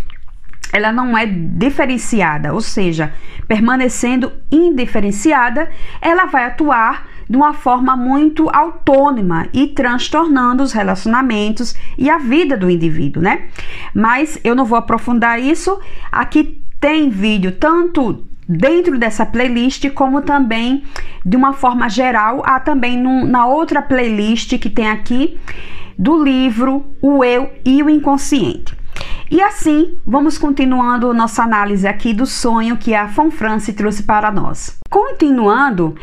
ela 0.73 0.93
não 0.93 1.19
é 1.19 1.27
diferenciada, 1.27 2.55
ou 2.55 2.61
seja, 2.61 3.13
permanecendo 3.47 4.33
indiferenciada, 4.51 5.69
ela 6.01 6.27
vai 6.27 6.45
atuar 6.45 7.09
de 7.31 7.37
uma 7.37 7.55
forma 7.55 7.97
muito 7.97 8.51
autônoma 8.51 9.47
e 9.53 9.69
transtornando 9.69 10.65
os 10.65 10.73
relacionamentos 10.73 11.77
e 11.97 12.11
a 12.11 12.19
vida 12.19 12.57
do 12.57 12.69
indivíduo, 12.69 13.23
né? 13.23 13.45
Mas 13.95 14.41
eu 14.43 14.57
não 14.57 14.65
vou 14.65 14.77
aprofundar 14.77 15.41
isso. 15.41 15.79
Aqui 16.11 16.61
tem 16.81 17.09
vídeo 17.09 17.53
tanto 17.53 18.25
dentro 18.49 18.99
dessa 18.99 19.25
playlist, 19.25 19.89
como 19.91 20.23
também 20.23 20.83
de 21.25 21.37
uma 21.37 21.53
forma 21.53 21.89
geral, 21.89 22.43
há 22.45 22.59
também 22.59 23.01
no, 23.01 23.25
na 23.25 23.47
outra 23.47 23.81
playlist 23.81 24.59
que 24.59 24.69
tem 24.69 24.91
aqui 24.91 25.39
do 25.97 26.25
livro 26.25 26.85
O 27.01 27.23
Eu 27.23 27.53
e 27.65 27.81
o 27.81 27.89
Inconsciente. 27.89 28.77
E 29.31 29.41
assim, 29.41 29.95
vamos 30.05 30.37
continuando 30.37 31.15
nossa 31.15 31.45
análise 31.45 31.87
aqui 31.87 32.13
do 32.13 32.27
sonho 32.27 32.77
que 32.77 32.93
a 32.93 33.07
Fonfrance 33.07 33.73
trouxe 33.73 34.03
para 34.03 34.33
nós. 34.33 34.77
Continuando, 34.91 35.95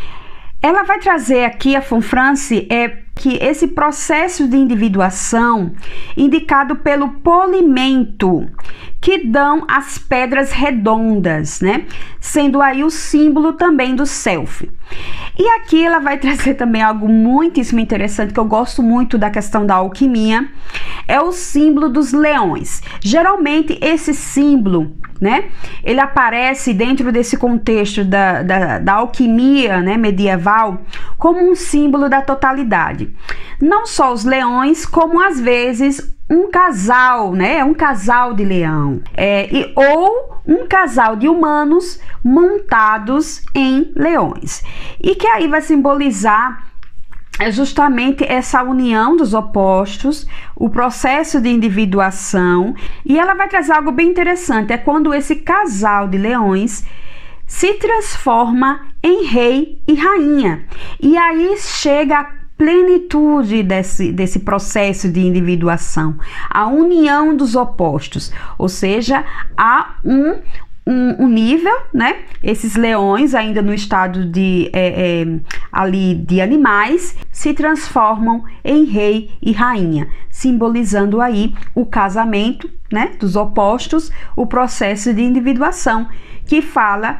ela 0.67 0.83
vai 0.83 0.99
trazer 0.99 1.45
aqui 1.45 1.77
a 1.77 1.81
Fonfrance 1.81 2.67
é 2.69 2.89
que 3.15 3.37
esse 3.41 3.69
processo 3.69 4.49
de 4.49 4.57
individuação 4.57 5.71
indicado 6.17 6.75
pelo 6.75 7.07
polimento 7.21 8.45
que 8.99 9.25
dão 9.25 9.63
as 9.67 9.97
pedras 9.97 10.51
redondas, 10.51 11.61
né? 11.61 11.85
Sendo 12.19 12.61
aí 12.61 12.83
o 12.83 12.89
símbolo 12.89 13.53
também 13.53 13.95
do 13.95 14.05
self. 14.05 14.69
E 15.37 15.47
aqui 15.49 15.83
ela 15.83 15.99
vai 15.99 16.17
trazer 16.19 16.55
também 16.55 16.81
algo 16.81 17.07
muitíssimo 17.07 17.79
interessante 17.79 18.33
que 18.33 18.39
eu 18.39 18.45
gosto 18.45 18.81
muito 18.81 19.17
da 19.17 19.29
questão 19.29 19.65
da 19.65 19.75
alquimia, 19.75 20.47
é 21.07 21.21
o 21.21 21.31
símbolo 21.31 21.89
dos 21.89 22.11
leões. 22.11 22.81
Geralmente 23.01 23.77
esse 23.81 24.13
símbolo 24.13 24.95
né? 25.19 25.45
Ele 25.83 25.99
aparece 25.99 26.73
dentro 26.75 27.11
desse 27.11 27.37
contexto 27.37 28.03
da, 28.03 28.43
da, 28.43 28.77
da, 28.77 28.93
alquimia 28.93 29.81
né, 29.81 29.97
medieval 29.97 30.81
como 31.17 31.39
um 31.49 31.55
símbolo 31.55 32.07
da 32.07 32.21
totalidade. 32.21 33.15
Não 33.59 33.87
só 33.87 34.13
os 34.13 34.23
leões, 34.23 34.85
como 34.85 35.19
às 35.19 35.39
vezes 35.39 36.15
um 36.29 36.49
casal, 36.49 37.33
né? 37.33 37.63
Um 37.63 37.73
casal 37.73 38.33
de 38.33 38.43
leão. 38.43 39.01
É, 39.15 39.47
e, 39.51 39.73
ou 39.75 40.41
um 40.45 40.67
casal 40.67 41.15
de 41.15 41.27
humanos 41.27 41.99
montados 42.23 43.43
em 43.55 43.91
leões. 43.95 44.63
E 45.01 45.15
que 45.15 45.27
aí 45.27 45.47
vai 45.47 45.61
simbolizar 45.61 46.67
é 47.39 47.51
justamente 47.51 48.23
essa 48.23 48.63
união 48.63 49.15
dos 49.15 49.35
opostos, 49.35 50.27
o 50.55 50.69
processo 50.71 51.39
de 51.39 51.49
individuação, 51.49 52.73
e 53.05 53.19
ela 53.19 53.35
vai 53.35 53.47
trazer 53.47 53.73
algo 53.73 53.91
bem 53.91 54.09
interessante, 54.09 54.73
é 54.73 54.77
quando 54.77 55.13
esse 55.13 55.35
casal 55.35 56.07
de 56.07 56.17
leões 56.17 56.83
se 57.45 57.75
transforma 57.75 58.87
em 59.03 59.25
rei 59.25 59.81
e 59.87 59.93
rainha. 59.93 60.65
E 60.99 61.15
aí 61.15 61.55
chega 61.57 62.19
a 62.19 62.36
plenitude 62.57 63.61
desse, 63.61 64.11
desse 64.11 64.39
processo 64.39 65.09
de 65.09 65.19
individuação, 65.19 66.17
a 66.49 66.67
união 66.67 67.35
dos 67.35 67.55
opostos, 67.55 68.31
ou 68.57 68.67
seja, 68.67 69.23
há 69.55 69.97
um, 70.03 70.39
um, 70.87 71.23
um, 71.23 71.27
nível, 71.27 71.75
né? 71.93 72.23
Esses 72.41 72.75
leões, 72.75 73.35
ainda 73.35 73.61
no 73.61 73.73
estado 73.73 74.25
de 74.25 74.69
é, 74.73 75.21
é, 75.21 75.39
ali 75.71 76.15
de 76.15 76.41
animais, 76.41 77.15
se 77.31 77.53
transformam 77.53 78.43
em 78.63 78.85
rei 78.85 79.29
e 79.41 79.51
rainha, 79.51 80.07
simbolizando 80.31 81.21
aí 81.21 81.53
o 81.75 81.85
casamento, 81.85 82.69
né? 82.91 83.11
Dos 83.19 83.35
opostos, 83.35 84.11
o 84.35 84.47
processo 84.47 85.13
de 85.13 85.21
individuação 85.21 86.07
que 86.47 86.61
fala 86.61 87.19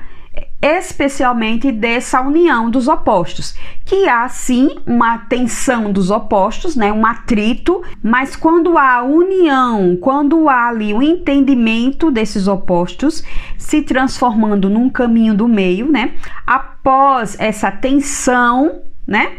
especialmente 0.62 1.72
dessa 1.72 2.20
união 2.22 2.70
dos 2.70 2.88
opostos, 2.88 3.56
que 3.86 4.08
há 4.10 4.28
sim 4.28 4.78
uma 4.88 5.20
tensão 5.20 5.92
dos 5.92 6.10
opostos, 6.10 6.76
né, 6.76 6.92
um 6.92 7.06
atrito, 7.06 7.84
mas 8.02 8.36
quando 8.36 8.78
há 8.78 9.04
união, 9.04 9.96
quando 10.02 10.50
há 10.50 10.68
ali 10.68 10.94
o 10.94 11.02
entendimento 11.02 12.10
desses 12.10 12.48
opostos 12.48 13.24
se 13.58 13.84
transformando 13.84 14.70
num 14.70 14.90
caminho 14.90 15.36
do 15.36 15.48
meio, 15.48 15.92
né, 15.92 16.14
após 16.46 17.40
essa 17.40 17.72
tensão, 17.72 18.82
né, 19.06 19.38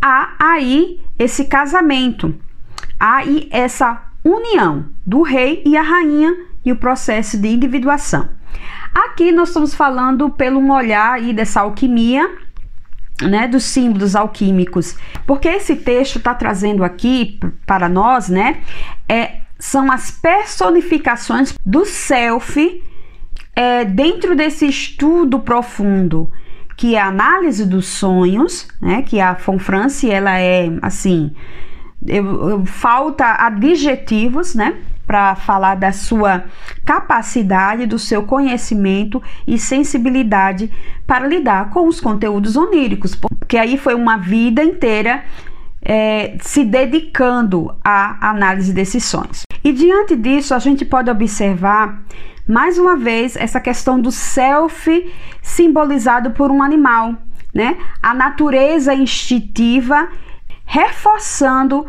há 0.00 0.34
aí 0.38 0.98
esse 1.18 1.44
casamento, 1.44 2.34
há 2.98 3.16
aí 3.16 3.48
essa 3.50 4.02
união 4.24 4.86
do 5.06 5.20
rei 5.20 5.62
e 5.66 5.76
a 5.76 5.82
rainha 5.82 6.34
e 6.64 6.72
o 6.72 6.76
processo 6.76 7.38
de 7.38 7.48
individuação. 7.48 8.37
Aqui 8.94 9.32
nós 9.32 9.48
estamos 9.48 9.74
falando 9.74 10.30
pelo 10.30 10.58
um 10.60 10.72
olhar 10.72 11.14
aí 11.14 11.32
dessa 11.32 11.60
alquimia, 11.60 12.28
né, 13.22 13.48
dos 13.48 13.64
símbolos 13.64 14.14
alquímicos, 14.14 14.96
porque 15.26 15.48
esse 15.48 15.76
texto 15.76 16.16
está 16.16 16.34
trazendo 16.34 16.84
aqui 16.84 17.38
para 17.66 17.88
nós, 17.88 18.28
né, 18.28 18.62
é, 19.08 19.40
são 19.58 19.90
as 19.90 20.10
personificações 20.10 21.54
do 21.66 21.84
self 21.84 22.82
é, 23.56 23.84
dentro 23.84 24.36
desse 24.36 24.66
estudo 24.66 25.40
profundo 25.40 26.30
que 26.78 26.94
é 26.94 27.00
a 27.00 27.08
análise 27.08 27.66
dos 27.66 27.88
sonhos, 27.88 28.68
né, 28.80 29.02
que 29.02 29.20
a 29.20 29.34
Fonfrance 29.34 30.08
ela 30.08 30.38
é 30.38 30.70
assim, 30.80 31.34
eu, 32.06 32.50
eu, 32.50 32.64
falta 32.64 33.34
adjetivos, 33.44 34.54
né? 34.54 34.76
Para 35.08 35.34
falar 35.34 35.74
da 35.74 35.90
sua 35.90 36.44
capacidade, 36.84 37.86
do 37.86 37.98
seu 37.98 38.24
conhecimento 38.24 39.22
e 39.46 39.58
sensibilidade 39.58 40.70
para 41.06 41.26
lidar 41.26 41.70
com 41.70 41.88
os 41.88 41.98
conteúdos 41.98 42.56
oníricos, 42.56 43.14
porque 43.14 43.56
aí 43.56 43.78
foi 43.78 43.94
uma 43.94 44.18
vida 44.18 44.62
inteira 44.62 45.24
é, 45.80 46.36
se 46.42 46.62
dedicando 46.62 47.74
à 47.82 48.30
análise 48.30 48.70
desses 48.74 49.02
sonhos. 49.06 49.44
E 49.64 49.72
diante 49.72 50.14
disso, 50.14 50.54
a 50.54 50.58
gente 50.58 50.84
pode 50.84 51.10
observar 51.10 52.02
mais 52.46 52.78
uma 52.78 52.94
vez 52.94 53.34
essa 53.34 53.60
questão 53.60 53.98
do 53.98 54.12
self 54.12 55.14
simbolizado 55.40 56.32
por 56.32 56.50
um 56.50 56.62
animal, 56.62 57.14
né? 57.54 57.78
A 58.02 58.12
natureza 58.12 58.94
instintiva 58.94 60.08
reforçando 60.66 61.86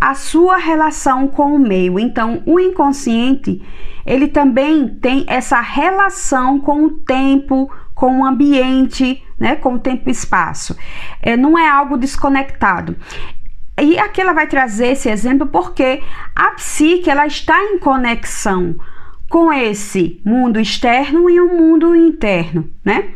a 0.00 0.14
sua 0.14 0.56
relação 0.56 1.28
com 1.28 1.54
o 1.54 1.58
meio. 1.58 1.98
Então, 1.98 2.42
o 2.46 2.58
inconsciente, 2.58 3.62
ele 4.06 4.28
também 4.28 4.88
tem 4.88 5.24
essa 5.28 5.60
relação 5.60 6.58
com 6.58 6.84
o 6.84 6.90
tempo, 6.90 7.70
com 7.94 8.20
o 8.20 8.24
ambiente, 8.24 9.22
né, 9.38 9.56
com 9.56 9.74
o 9.74 9.78
tempo 9.78 10.08
e 10.08 10.12
espaço. 10.12 10.76
É, 11.20 11.36
não 11.36 11.58
é 11.58 11.68
algo 11.68 11.98
desconectado. 11.98 12.96
E 13.80 13.98
aqui 13.98 14.20
ela 14.20 14.32
vai 14.32 14.46
trazer 14.46 14.88
esse 14.88 15.08
exemplo 15.08 15.46
porque 15.46 16.02
a 16.34 16.50
psique 16.50 17.08
ela 17.08 17.26
está 17.26 17.62
em 17.62 17.78
conexão 17.78 18.76
com 19.28 19.52
esse 19.52 20.20
mundo 20.24 20.58
externo 20.58 21.30
e 21.30 21.40
o 21.40 21.48
mundo 21.48 21.94
interno, 21.94 22.68
né? 22.84 23.10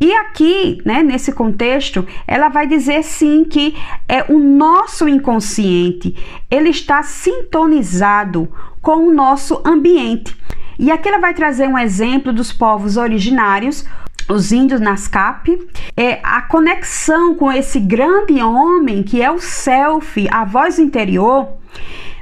E 0.00 0.12
aqui, 0.12 0.82
né, 0.84 1.02
nesse 1.02 1.32
contexto, 1.32 2.06
ela 2.26 2.48
vai 2.48 2.66
dizer 2.66 3.02
sim 3.02 3.44
que 3.44 3.74
é 4.08 4.24
o 4.28 4.38
nosso 4.38 5.08
inconsciente, 5.08 6.16
ele 6.50 6.70
está 6.70 7.02
sintonizado 7.02 8.48
com 8.82 9.08
o 9.08 9.14
nosso 9.14 9.62
ambiente. 9.64 10.36
E 10.78 10.90
aqui 10.90 11.08
ela 11.08 11.18
vai 11.18 11.32
trazer 11.32 11.68
um 11.68 11.78
exemplo 11.78 12.32
dos 12.32 12.52
povos 12.52 12.96
originários, 12.96 13.84
os 14.28 14.52
índios 14.52 14.80
Nascap, 14.80 15.48
é 15.96 16.18
a 16.22 16.42
conexão 16.42 17.34
com 17.34 17.52
esse 17.52 17.78
grande 17.78 18.42
homem 18.42 19.02
que 19.02 19.22
é 19.22 19.30
o 19.30 19.38
self, 19.38 20.26
a 20.30 20.44
voz 20.44 20.78
interior, 20.78 21.48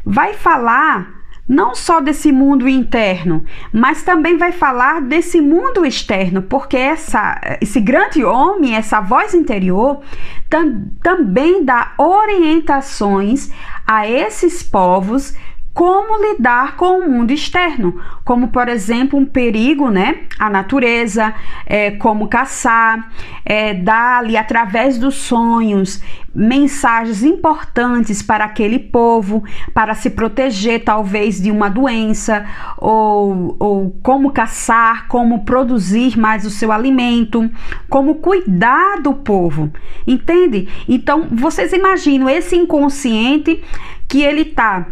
vai 0.04 0.34
falar 0.34 1.21
não 1.48 1.74
só 1.74 2.00
desse 2.00 2.30
mundo 2.30 2.68
interno, 2.68 3.44
mas 3.72 4.02
também 4.02 4.38
vai 4.38 4.52
falar 4.52 5.00
desse 5.00 5.40
mundo 5.40 5.84
externo, 5.84 6.42
porque 6.42 6.76
essa, 6.76 7.40
esse 7.60 7.80
grande 7.80 8.24
homem, 8.24 8.74
essa 8.74 9.00
voz 9.00 9.34
interior, 9.34 10.00
tam, 10.48 10.84
também 11.02 11.64
dá 11.64 11.94
orientações 11.98 13.50
a 13.86 14.08
esses 14.08 14.62
povos 14.62 15.34
como 15.74 16.32
lidar 16.32 16.76
com 16.76 16.98
o 16.98 17.10
mundo 17.10 17.30
externo, 17.30 17.98
como 18.24 18.48
por 18.48 18.68
exemplo 18.68 19.18
um 19.18 19.24
perigo, 19.24 19.90
né, 19.90 20.20
à 20.38 20.50
natureza, 20.50 21.34
é, 21.64 21.92
como 21.92 22.28
caçar, 22.28 23.10
é, 23.44 23.72
dar-lhe 23.72 24.36
através 24.36 24.98
dos 24.98 25.14
sonhos 25.14 26.02
mensagens 26.34 27.22
importantes 27.22 28.22
para 28.22 28.44
aquele 28.44 28.78
povo, 28.78 29.44
para 29.72 29.94
se 29.94 30.10
proteger 30.10 30.84
talvez 30.84 31.40
de 31.40 31.50
uma 31.50 31.70
doença, 31.70 32.46
ou, 32.76 33.56
ou 33.58 33.96
como 34.02 34.30
caçar, 34.30 35.08
como 35.08 35.44
produzir 35.44 36.18
mais 36.18 36.44
o 36.44 36.50
seu 36.50 36.70
alimento, 36.70 37.50
como 37.88 38.16
cuidar 38.16 39.00
do 39.00 39.14
povo, 39.14 39.70
entende? 40.06 40.68
Então 40.86 41.28
vocês 41.30 41.72
imaginam 41.72 42.28
esse 42.28 42.56
inconsciente 42.56 43.62
que 44.06 44.22
ele 44.22 44.42
está 44.42 44.86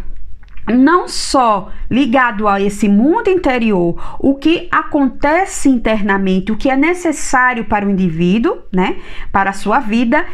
não 0.77 1.07
só 1.07 1.71
ligado 1.89 2.47
a 2.47 2.59
esse 2.59 2.87
mundo 2.87 3.29
interior, 3.29 4.17
o 4.19 4.35
que 4.35 4.67
acontece 4.71 5.69
internamente, 5.69 6.51
o 6.51 6.57
que 6.57 6.69
é 6.69 6.75
necessário 6.75 7.65
para 7.65 7.85
o 7.85 7.89
indivíduo, 7.89 8.57
né, 8.71 8.97
para 9.31 9.49
a 9.49 9.53
sua 9.53 9.79
vida, 9.79 10.25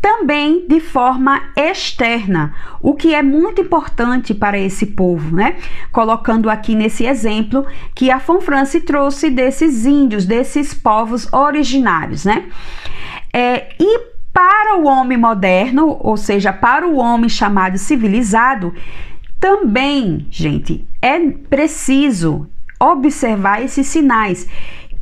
também 0.00 0.66
de 0.66 0.80
forma 0.80 1.42
externa, 1.54 2.54
o 2.80 2.94
que 2.94 3.14
é 3.14 3.22
muito 3.22 3.60
importante 3.60 4.32
para 4.32 4.58
esse 4.58 4.86
povo, 4.86 5.36
né? 5.36 5.56
Colocando 5.92 6.48
aqui 6.48 6.74
nesse 6.74 7.04
exemplo 7.04 7.66
que 7.94 8.10
a 8.10 8.18
Fonfrance 8.18 8.80
trouxe 8.80 9.28
desses 9.28 9.84
índios, 9.84 10.24
desses 10.24 10.72
povos 10.72 11.30
originários, 11.32 12.24
né? 12.24 12.46
É, 13.30 13.74
e 13.78 14.10
para 14.32 14.78
o 14.78 14.86
homem 14.86 15.18
moderno, 15.18 15.98
ou 16.00 16.16
seja, 16.16 16.52
para 16.52 16.86
o 16.86 16.96
homem 16.96 17.28
chamado 17.28 17.76
civilizado, 17.76 18.72
também, 19.40 20.26
gente, 20.30 20.86
é 21.00 21.18
preciso 21.48 22.46
observar 22.78 23.62
esses 23.62 23.86
sinais. 23.86 24.46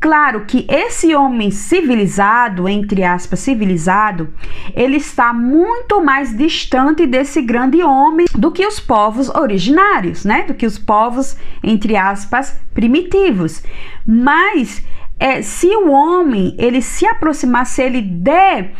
Claro 0.01 0.44
que 0.46 0.64
esse 0.68 1.12
homem 1.12 1.51
civilizado, 1.51 2.68
entre 2.68 3.03
aspas, 3.03 3.40
civilizado, 3.40 4.33
ele 4.74 4.96
está 4.96 5.33
muito 5.33 6.01
mais 6.01 6.37
distante 6.37 7.05
desse 7.05 7.42
grande 7.42 7.83
homem 7.83 8.27
do 8.33 8.53
que 8.53 8.64
os 8.64 8.79
povos 8.79 9.29
originários, 9.29 10.24
né? 10.24 10.44
Do 10.44 10.55
que 10.55 10.66
os 10.66 10.79
povos, 10.79 11.37
entre 11.64 11.96
aspas, 11.96 12.61
primitivos. 12.72 13.61
Mas 14.07 14.85
é, 15.18 15.42
se 15.42 15.66
o 15.66 15.90
homem 15.90 16.55
ele 16.59 16.81
se 16.81 17.05
aproximar, 17.05 17.66
se 17.66 17.83
ele 17.83 18.01
der 18.01 18.74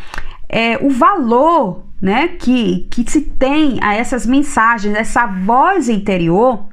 é, 0.49 0.79
o 0.81 0.89
valor 0.89 1.88
né, 2.01 2.29
que, 2.29 2.87
que 2.91 3.11
se 3.11 3.23
tem 3.23 3.79
a 3.83 3.95
essas 3.95 4.27
mensagens, 4.27 4.95
essa 4.95 5.27
voz 5.27 5.89
interior, 5.89 6.67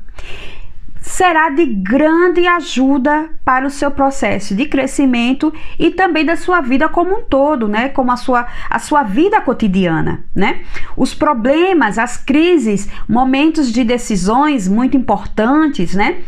será 1.05 1.49
de 1.49 1.65
grande 1.65 2.47
ajuda 2.47 3.29
para 3.45 3.65
o 3.65 3.69
seu 3.69 3.91
processo 3.91 4.55
de 4.55 4.65
crescimento 4.65 5.53
e 5.77 5.91
também 5.91 6.25
da 6.25 6.35
sua 6.35 6.61
vida 6.61 6.89
como 6.89 7.19
um 7.19 7.21
todo, 7.21 7.67
né? 7.67 7.89
Como 7.89 8.11
a 8.11 8.17
sua, 8.17 8.47
a 8.67 8.79
sua 8.79 9.03
vida 9.03 9.39
cotidiana, 9.39 10.25
né? 10.33 10.61
Os 10.97 11.13
problemas, 11.13 11.99
as 11.99 12.17
crises, 12.17 12.89
momentos 13.07 13.71
de 13.71 13.83
decisões 13.83 14.67
muito 14.67 14.97
importantes, 14.97 15.93
né? 15.93 16.23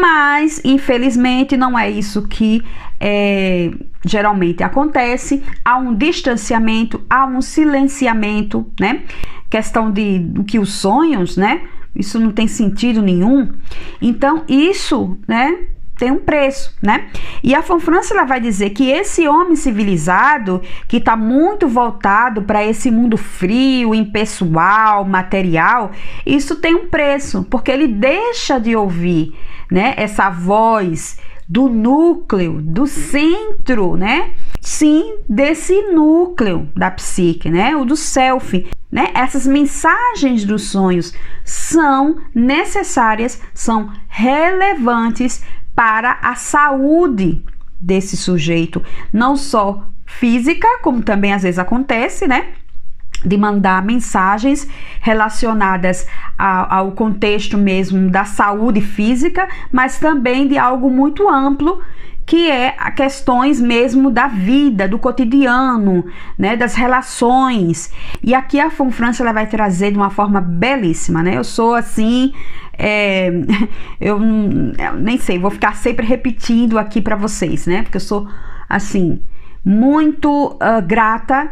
Mas, 0.00 0.60
infelizmente, 0.64 1.56
não 1.56 1.78
é 1.78 1.90
isso 1.90 2.26
que 2.26 2.64
é, 3.02 3.72
geralmente 4.06 4.62
acontece. 4.62 5.42
Há 5.64 5.76
um 5.76 5.92
distanciamento, 5.92 7.04
há 7.10 7.26
um 7.26 7.42
silenciamento, 7.42 8.70
né? 8.78 9.02
Questão 9.50 9.90
de 9.90 10.20
do 10.20 10.44
que 10.44 10.58
os 10.58 10.72
sonhos, 10.72 11.36
né? 11.36 11.62
Isso 11.94 12.18
não 12.18 12.30
tem 12.30 12.46
sentido 12.46 13.02
nenhum. 13.02 13.52
Então, 14.00 14.44
isso, 14.48 15.18
né? 15.26 15.58
tem 15.98 16.10
um 16.10 16.18
preço, 16.18 16.74
né? 16.82 17.06
E 17.44 17.54
a 17.54 17.62
Fonfrance 17.62 18.12
ela 18.12 18.24
vai 18.24 18.40
dizer 18.40 18.70
que 18.70 18.90
esse 18.90 19.28
homem 19.28 19.54
civilizado 19.54 20.60
que 20.88 20.96
está 20.96 21.16
muito 21.16 21.68
voltado 21.68 22.42
para 22.42 22.64
esse 22.64 22.90
mundo 22.90 23.16
frio, 23.16 23.94
impessoal, 23.94 25.04
material, 25.04 25.92
isso 26.26 26.56
tem 26.56 26.74
um 26.74 26.88
preço, 26.88 27.46
porque 27.48 27.70
ele 27.70 27.86
deixa 27.86 28.58
de 28.58 28.74
ouvir, 28.74 29.32
né? 29.70 29.94
Essa 29.96 30.28
voz 30.28 31.18
do 31.48 31.68
núcleo, 31.68 32.62
do 32.62 32.86
centro, 32.86 33.96
né? 33.96 34.32
Sim, 34.60 35.18
desse 35.28 35.82
núcleo 35.92 36.68
da 36.76 36.90
psique, 36.90 37.50
né? 37.50 37.76
O 37.76 37.84
do 37.84 37.96
self, 37.96 38.68
né? 38.90 39.10
Essas 39.14 39.46
mensagens 39.46 40.44
dos 40.44 40.70
sonhos 40.70 41.12
são 41.44 42.18
necessárias, 42.34 43.40
são 43.52 43.90
relevantes 44.08 45.42
para 45.74 46.18
a 46.22 46.34
saúde 46.34 47.44
desse 47.80 48.16
sujeito, 48.16 48.82
não 49.12 49.36
só 49.36 49.86
física, 50.06 50.68
como 50.82 51.02
também 51.02 51.32
às 51.32 51.42
vezes 51.42 51.58
acontece, 51.58 52.26
né? 52.28 52.52
De 53.24 53.36
mandar 53.36 53.84
mensagens 53.84 54.68
relacionadas 55.00 56.06
a, 56.36 56.76
ao 56.76 56.92
contexto 56.92 57.56
mesmo 57.56 58.10
da 58.10 58.24
saúde 58.24 58.80
física, 58.80 59.48
mas 59.70 59.98
também 59.98 60.48
de 60.48 60.58
algo 60.58 60.90
muito 60.90 61.28
amplo 61.28 61.80
que 62.24 62.50
é 62.50 62.74
a 62.78 62.90
questões 62.90 63.60
mesmo 63.60 64.10
da 64.10 64.28
vida, 64.28 64.88
do 64.88 64.98
cotidiano, 64.98 66.04
né, 66.38 66.56
das 66.56 66.74
relações. 66.74 67.92
E 68.22 68.34
aqui 68.34 68.60
a 68.60 68.70
Fonfrance 68.70 69.20
ela 69.20 69.32
vai 69.32 69.46
trazer 69.46 69.90
de 69.90 69.96
uma 69.96 70.10
forma 70.10 70.40
belíssima, 70.40 71.22
né? 71.22 71.36
Eu 71.36 71.44
sou 71.44 71.74
assim, 71.74 72.32
é, 72.72 73.28
eu, 74.00 74.18
eu, 74.18 74.96
nem 74.98 75.18
sei, 75.18 75.38
vou 75.38 75.50
ficar 75.50 75.76
sempre 75.76 76.06
repetindo 76.06 76.78
aqui 76.78 77.00
para 77.00 77.16
vocês, 77.16 77.66
né? 77.66 77.82
Porque 77.82 77.96
eu 77.96 78.00
sou 78.00 78.28
assim 78.68 79.20
muito 79.64 80.52
uh, 80.54 80.82
grata 80.84 81.50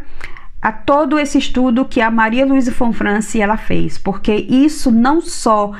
a 0.60 0.70
todo 0.70 1.18
esse 1.18 1.38
estudo 1.38 1.84
que 1.84 2.00
a 2.00 2.10
Maria 2.10 2.44
Luísa 2.44 2.72
Fonfrance 2.72 3.40
ela 3.40 3.56
fez, 3.56 3.96
porque 3.96 4.34
isso 4.34 4.90
não 4.90 5.20
só 5.20 5.72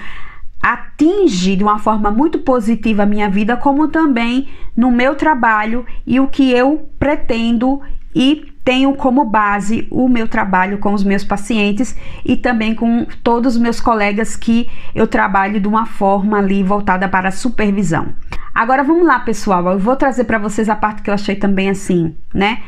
atinge 0.62 1.56
de 1.56 1.62
uma 1.62 1.78
forma 1.78 2.10
muito 2.10 2.38
positiva 2.38 3.02
a 3.02 3.06
minha 3.06 3.28
vida, 3.28 3.56
como 3.56 3.88
também 3.88 4.48
no 4.76 4.90
meu 4.90 5.14
trabalho 5.14 5.86
e 6.06 6.20
o 6.20 6.28
que 6.28 6.50
eu 6.50 6.90
pretendo 6.98 7.80
e 8.14 8.50
tenho 8.64 8.94
como 8.94 9.24
base 9.24 9.86
o 9.90 10.08
meu 10.08 10.28
trabalho 10.28 10.78
com 10.78 10.92
os 10.92 11.02
meus 11.02 11.24
pacientes 11.24 11.96
e 12.24 12.36
também 12.36 12.74
com 12.74 13.06
todos 13.22 13.56
os 13.56 13.60
meus 13.60 13.80
colegas 13.80 14.36
que 14.36 14.68
eu 14.94 15.06
trabalho 15.06 15.60
de 15.60 15.66
uma 15.66 15.86
forma 15.86 16.38
ali 16.38 16.62
voltada 16.62 17.08
para 17.08 17.28
a 17.28 17.32
supervisão. 17.32 18.08
Agora 18.54 18.82
vamos 18.82 19.06
lá, 19.06 19.20
pessoal, 19.20 19.66
eu 19.70 19.78
vou 19.78 19.96
trazer 19.96 20.24
para 20.24 20.38
vocês 20.38 20.68
a 20.68 20.76
parte 20.76 21.02
que 21.02 21.08
eu 21.08 21.14
achei 21.14 21.36
também 21.36 21.70
assim, 21.70 22.14
né? 22.34 22.62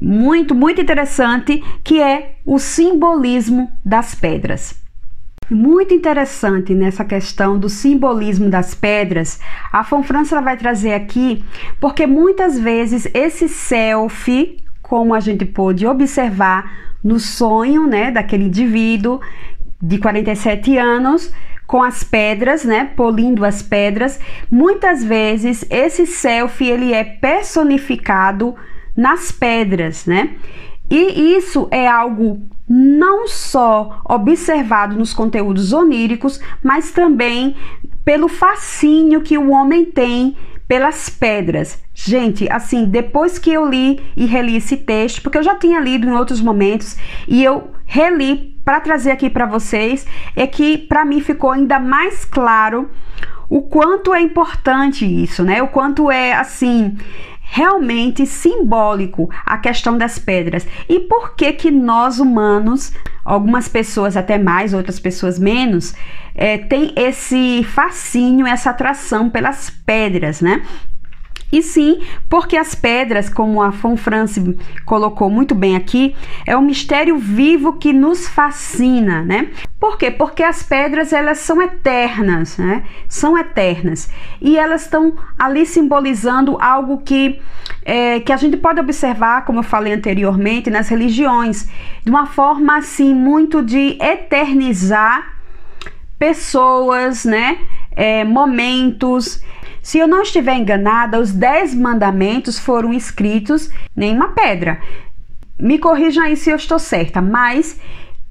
Muito, 0.00 0.54
muito 0.54 0.80
interessante, 0.80 1.62
que 1.84 2.00
é 2.00 2.36
o 2.46 2.58
simbolismo 2.58 3.70
das 3.84 4.14
pedras. 4.14 4.80
Muito 5.50 5.92
interessante 5.92 6.74
nessa 6.74 7.04
questão 7.04 7.58
do 7.58 7.68
simbolismo 7.68 8.48
das 8.48 8.72
pedras, 8.74 9.40
a 9.72 9.82
Fonfrança 9.82 10.40
vai 10.40 10.56
trazer 10.56 10.94
aqui, 10.94 11.44
porque 11.80 12.06
muitas 12.06 12.58
vezes 12.58 13.08
esse 13.12 13.48
selfie 13.48 14.60
como 14.90 15.14
a 15.14 15.20
gente 15.20 15.44
pôde 15.44 15.86
observar 15.86 16.68
no 17.02 17.20
sonho, 17.20 17.86
né, 17.86 18.10
daquele 18.10 18.46
indivíduo 18.46 19.20
de 19.80 19.98
47 19.98 20.76
anos, 20.76 21.32
com 21.64 21.80
as 21.80 22.02
pedras, 22.02 22.64
né, 22.64 22.90
polindo 22.96 23.44
as 23.44 23.62
pedras. 23.62 24.18
Muitas 24.50 25.04
vezes 25.04 25.64
esse 25.70 26.06
selfie 26.06 26.68
ele 26.68 26.92
é 26.92 27.04
personificado 27.04 28.56
nas 28.96 29.30
pedras, 29.32 30.06
né? 30.06 30.36
E 30.90 31.36
isso 31.36 31.68
é 31.70 31.86
algo 31.86 32.42
não 32.68 33.26
só 33.26 34.00
observado 34.08 34.96
nos 34.96 35.12
conteúdos 35.12 35.72
oníricos, 35.72 36.40
mas 36.62 36.90
também 36.90 37.56
pelo 38.04 38.28
fascínio 38.28 39.20
que 39.20 39.38
o 39.38 39.50
homem 39.50 39.84
tem 39.84 40.36
pelas 40.66 41.08
pedras. 41.08 41.82
Gente, 41.92 42.48
assim, 42.50 42.84
depois 42.84 43.38
que 43.38 43.52
eu 43.52 43.68
li 43.68 44.00
e 44.16 44.24
reli 44.24 44.56
esse 44.56 44.76
texto, 44.76 45.20
porque 45.20 45.36
eu 45.36 45.42
já 45.42 45.56
tinha 45.56 45.80
lido 45.80 46.08
em 46.08 46.12
outros 46.12 46.40
momentos 46.40 46.96
e 47.26 47.42
eu 47.42 47.70
reli 47.84 48.56
para 48.64 48.80
trazer 48.80 49.10
aqui 49.10 49.28
para 49.28 49.46
vocês, 49.46 50.06
é 50.36 50.46
que 50.46 50.78
para 50.78 51.04
mim 51.04 51.20
ficou 51.20 51.50
ainda 51.50 51.80
mais 51.80 52.24
claro 52.24 52.88
o 53.48 53.62
quanto 53.62 54.14
é 54.14 54.20
importante 54.20 55.04
isso, 55.04 55.42
né? 55.42 55.60
O 55.60 55.66
quanto 55.66 56.08
é 56.08 56.32
assim 56.34 56.96
realmente 57.52 58.24
simbólico 58.26 59.28
a 59.44 59.58
questão 59.58 59.98
das 59.98 60.18
pedras. 60.18 60.66
E 60.88 61.00
por 61.00 61.34
que 61.34 61.52
que 61.52 61.70
nós 61.70 62.20
humanos, 62.20 62.92
algumas 63.24 63.66
pessoas 63.66 64.16
até 64.16 64.38
mais, 64.38 64.72
outras 64.72 65.00
pessoas 65.00 65.36
menos, 65.36 65.92
é, 66.32 66.56
tem 66.56 66.92
esse 66.96 67.64
fascínio, 67.64 68.46
essa 68.46 68.70
atração 68.70 69.28
pelas 69.28 69.68
pedras, 69.68 70.40
né? 70.40 70.62
E 71.52 71.62
sim, 71.62 72.00
porque 72.28 72.56
as 72.56 72.74
pedras, 72.74 73.28
como 73.28 73.60
a 73.62 73.72
France 73.72 74.56
colocou 74.84 75.28
muito 75.28 75.54
bem 75.54 75.74
aqui, 75.74 76.14
é 76.46 76.56
um 76.56 76.62
mistério 76.62 77.18
vivo 77.18 77.72
que 77.74 77.92
nos 77.92 78.28
fascina, 78.28 79.22
né? 79.22 79.50
Por 79.78 79.96
quê? 79.98 80.10
Porque 80.10 80.42
as 80.42 80.62
pedras 80.62 81.12
elas 81.12 81.38
são 81.38 81.60
eternas, 81.60 82.56
né? 82.58 82.84
São 83.08 83.36
eternas 83.36 84.10
e 84.40 84.58
elas 84.58 84.82
estão 84.82 85.14
ali 85.38 85.66
simbolizando 85.66 86.56
algo 86.60 86.98
que 86.98 87.40
é, 87.84 88.20
que 88.20 88.32
a 88.32 88.36
gente 88.36 88.56
pode 88.56 88.78
observar, 88.78 89.44
como 89.44 89.60
eu 89.60 89.62
falei 89.62 89.92
anteriormente, 89.92 90.70
nas 90.70 90.88
religiões, 90.88 91.68
de 92.04 92.10
uma 92.10 92.26
forma 92.26 92.76
assim 92.76 93.14
muito 93.14 93.62
de 93.62 93.96
eternizar 94.00 95.36
pessoas, 96.18 97.24
né? 97.24 97.58
É, 97.96 98.22
momentos 98.24 99.42
se 99.82 99.98
eu 99.98 100.06
não 100.06 100.22
estiver 100.22 100.54
enganada, 100.56 101.18
os 101.18 101.32
dez 101.32 101.74
mandamentos 101.74 102.58
foram 102.58 102.92
escritos 102.92 103.70
em 103.96 104.14
uma 104.14 104.28
pedra. 104.28 104.80
Me 105.58 105.78
corrijam 105.78 106.24
aí 106.24 106.36
se 106.36 106.50
eu 106.50 106.56
estou 106.56 106.78
certa, 106.78 107.20
mas 107.20 107.80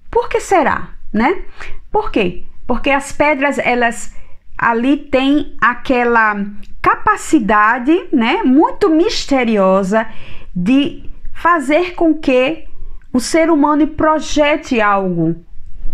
por 0.10 0.30
que 0.30 0.40
será, 0.40 0.90
né? 1.14 1.44
Por 1.92 2.12
quê? 2.12 2.44
Porque 2.68 2.90
as 2.90 3.12
pedras, 3.12 3.58
elas 3.58 4.16
ali 4.58 4.98
têm 4.98 5.56
aquela 5.60 6.46
capacidade, 6.82 8.08
né, 8.12 8.44
muito 8.44 8.90
misteriosa 8.90 10.08
de 10.56 11.10
fazer 11.34 11.94
com 11.96 12.14
que 12.14 12.66
o 13.12 13.20
ser 13.20 13.50
humano 13.50 13.88
projete 13.88 14.80
algo 14.82 15.36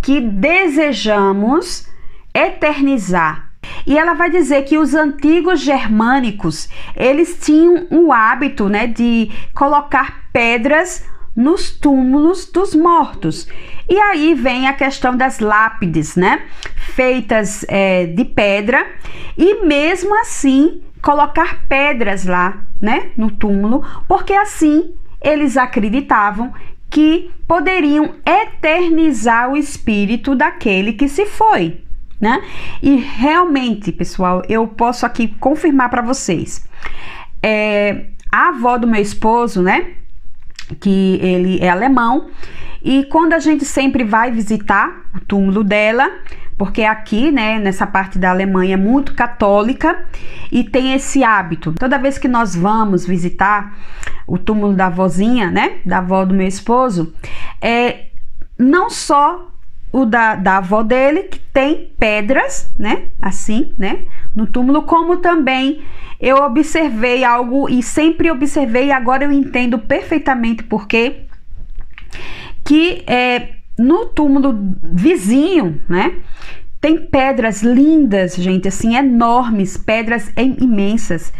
que 0.01 0.19
desejamos 0.19 1.87
eternizar, 2.33 3.44
e 3.85 3.97
ela 3.97 4.13
vai 4.13 4.29
dizer 4.29 4.63
que 4.63 4.77
os 4.77 4.93
antigos 4.93 5.59
germânicos, 5.59 6.69
eles 6.95 7.37
tinham 7.39 7.87
o 7.91 8.11
hábito, 8.11 8.67
né, 8.67 8.87
de 8.87 9.29
colocar 9.53 10.29
pedras 10.33 11.05
nos 11.35 11.69
túmulos 11.69 12.45
dos 12.45 12.73
mortos. 12.73 13.47
E 13.89 13.99
aí 13.99 14.33
vem 14.33 14.67
a 14.67 14.73
questão 14.73 15.15
das 15.15 15.39
lápides, 15.39 16.15
né, 16.15 16.43
feitas 16.93 17.65
é, 17.67 18.05
de 18.05 18.25
pedra 18.25 18.85
e 19.37 19.65
mesmo 19.65 20.19
assim 20.21 20.81
colocar 21.01 21.65
pedras 21.67 22.25
lá, 22.25 22.63
né, 22.81 23.11
no 23.15 23.29
túmulo, 23.29 23.85
porque 24.07 24.33
assim 24.33 24.95
eles 25.21 25.57
acreditavam 25.57 26.53
que 26.89 27.31
poderiam 27.47 28.15
eternizar 28.25 29.51
o 29.51 29.57
espírito 29.57 30.35
daquele 30.35 30.93
que 30.93 31.07
se 31.07 31.25
foi 31.25 31.84
né? 32.25 32.41
E 32.81 32.95
realmente, 32.95 33.91
pessoal, 33.91 34.41
eu 34.49 34.67
posso 34.67 35.05
aqui 35.05 35.27
confirmar 35.39 35.89
para 35.89 36.01
vocês. 36.01 36.67
É, 37.41 38.07
a 38.31 38.49
avó 38.49 38.77
do 38.77 38.87
meu 38.87 39.01
esposo, 39.01 39.61
né? 39.61 39.91
Que 40.79 41.19
ele 41.21 41.59
é 41.61 41.69
alemão, 41.69 42.31
e 42.83 43.03
quando 43.05 43.33
a 43.33 43.39
gente 43.39 43.65
sempre 43.65 44.03
vai 44.03 44.31
visitar 44.31 45.09
o 45.15 45.19
túmulo 45.19 45.63
dela, 45.63 46.07
porque 46.57 46.83
aqui, 46.83 47.31
né, 47.31 47.59
nessa 47.59 47.85
parte 47.85 48.17
da 48.17 48.29
Alemanha 48.29 48.75
é 48.75 48.77
muito 48.77 49.13
católica 49.13 50.05
e 50.51 50.63
tem 50.63 50.93
esse 50.93 51.23
hábito. 51.23 51.73
Toda 51.73 51.97
vez 51.97 52.17
que 52.17 52.27
nós 52.27 52.55
vamos 52.55 53.05
visitar 53.05 53.75
o 54.27 54.37
túmulo 54.37 54.73
da 54.73 54.87
vozinha, 54.87 55.51
né, 55.51 55.77
da 55.85 55.97
avó 55.97 56.23
do 56.25 56.33
meu 56.33 56.47
esposo, 56.47 57.13
é 57.61 58.09
não 58.57 58.89
só 58.89 59.51
o 59.95 60.05
da, 60.05 60.35
da 60.35 60.57
avó 60.57 60.83
dele, 60.83 61.23
que 61.23 61.39
tem 61.39 61.89
pedras, 61.97 62.69
né, 62.77 63.03
assim, 63.21 63.71
né, 63.77 63.99
no 64.35 64.45
túmulo, 64.45 64.81
como 64.81 65.17
também 65.17 65.81
eu 66.19 66.35
observei 66.37 67.23
algo 67.23 67.69
e 67.69 67.81
sempre 67.81 68.29
observei, 68.29 68.87
e 68.87 68.91
agora 68.91 69.23
eu 69.23 69.31
entendo 69.31 69.79
perfeitamente 69.79 70.63
porque 70.63 71.21
que 72.65 73.03
é, 73.07 73.51
no 73.77 74.07
túmulo 74.07 74.75
vizinho, 74.83 75.81
né? 75.87 76.15
Tem 76.81 76.97
pedras 76.97 77.61
lindas, 77.63 78.35
gente, 78.35 78.67
assim, 78.67 78.95
enormes, 78.97 79.77
pedras 79.77 80.31
imensas, 80.35 81.31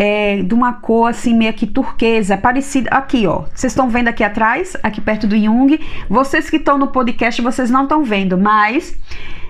é, 0.00 0.42
de 0.42 0.54
uma 0.54 0.72
cor 0.72 1.10
assim 1.10 1.34
meio 1.34 1.52
que 1.52 1.66
turquesa, 1.66 2.34
parecida. 2.34 2.88
Aqui, 2.88 3.26
ó, 3.26 3.44
vocês 3.54 3.70
estão 3.70 3.90
vendo 3.90 4.08
aqui 4.08 4.24
atrás, 4.24 4.74
aqui 4.82 4.98
perto 4.98 5.26
do 5.26 5.36
Jung. 5.36 5.78
Vocês 6.08 6.48
que 6.48 6.56
estão 6.56 6.78
no 6.78 6.86
podcast, 6.86 7.42
vocês 7.42 7.70
não 7.70 7.82
estão 7.82 8.02
vendo, 8.02 8.38
mas 8.38 8.98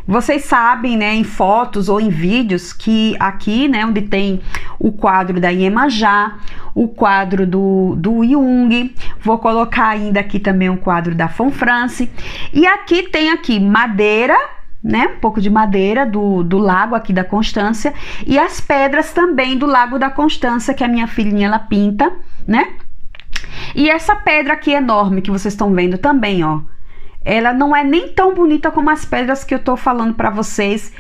vocês 0.09 0.45
sabem, 0.47 0.97
né, 0.97 1.15
em 1.15 1.23
fotos 1.23 1.89
ou 1.89 2.01
em 2.01 2.09
vídeos, 2.09 2.73
que 2.73 3.15
aqui, 3.21 3.69
né, 3.69 3.87
onde 3.87 4.03
tem 4.03 4.41
o 4.77 4.91
quadro 4.91 5.41
da 5.41 5.51
Iemanjá, 5.51 6.37
o 6.75 6.89
quadro 6.89 7.47
do, 7.47 7.95
do 7.97 8.25
Jung, 8.25 8.93
vou 9.21 9.39
colocar 9.39 9.87
ainda 9.87 10.19
aqui 10.19 10.41
também 10.41 10.69
um 10.69 10.77
quadro 10.77 11.15
da 11.15 11.29
Fonfrance, 11.29 12.11
e 12.53 12.67
aqui 12.67 13.05
tem 13.05 13.31
aqui 13.31 13.61
madeira, 13.61 14.37
né, 14.83 15.15
um 15.17 15.21
pouco 15.21 15.41
de 15.41 15.51
madeira 15.51 16.07
do, 16.07 16.43
do 16.43 16.59
lago 16.59 16.95
aqui 16.95 17.13
da 17.13 17.25
Constância, 17.25 17.93
e 18.27 18.39
as 18.39 18.61
pedras 18.61 19.13
também 19.13 19.57
do 19.57 19.67
lago 19.67 19.99
da 19.99 20.11
Constância, 20.11 20.75
que 20.75 20.85
a 20.85 20.89
minha 20.89 21.07
filhinha, 21.07 21.47
ela 21.47 21.59
pinta, 21.59 22.13
né, 22.47 22.75
e 23.75 23.89
essa 23.89 24.17
pedra 24.17 24.55
aqui 24.55 24.73
enorme 24.73 25.23
que 25.23 25.31
vocês 25.31 25.55
estão 25.55 25.73
vendo 25.73 25.99
também, 25.99 26.43
ó, 26.45 26.61
ela 27.25 27.53
não 27.53 27.77
é 27.77 27.85
nem 27.85 28.09
tão 28.09 28.35
bonita 28.35 28.71
como 28.71 28.91
as 28.91 29.05
pedras 29.05 29.45
que 29.45 29.55
eu 29.55 29.59
tô 29.59 29.77
falando 29.77 30.15
para 30.15 30.31
vocês 30.31 30.93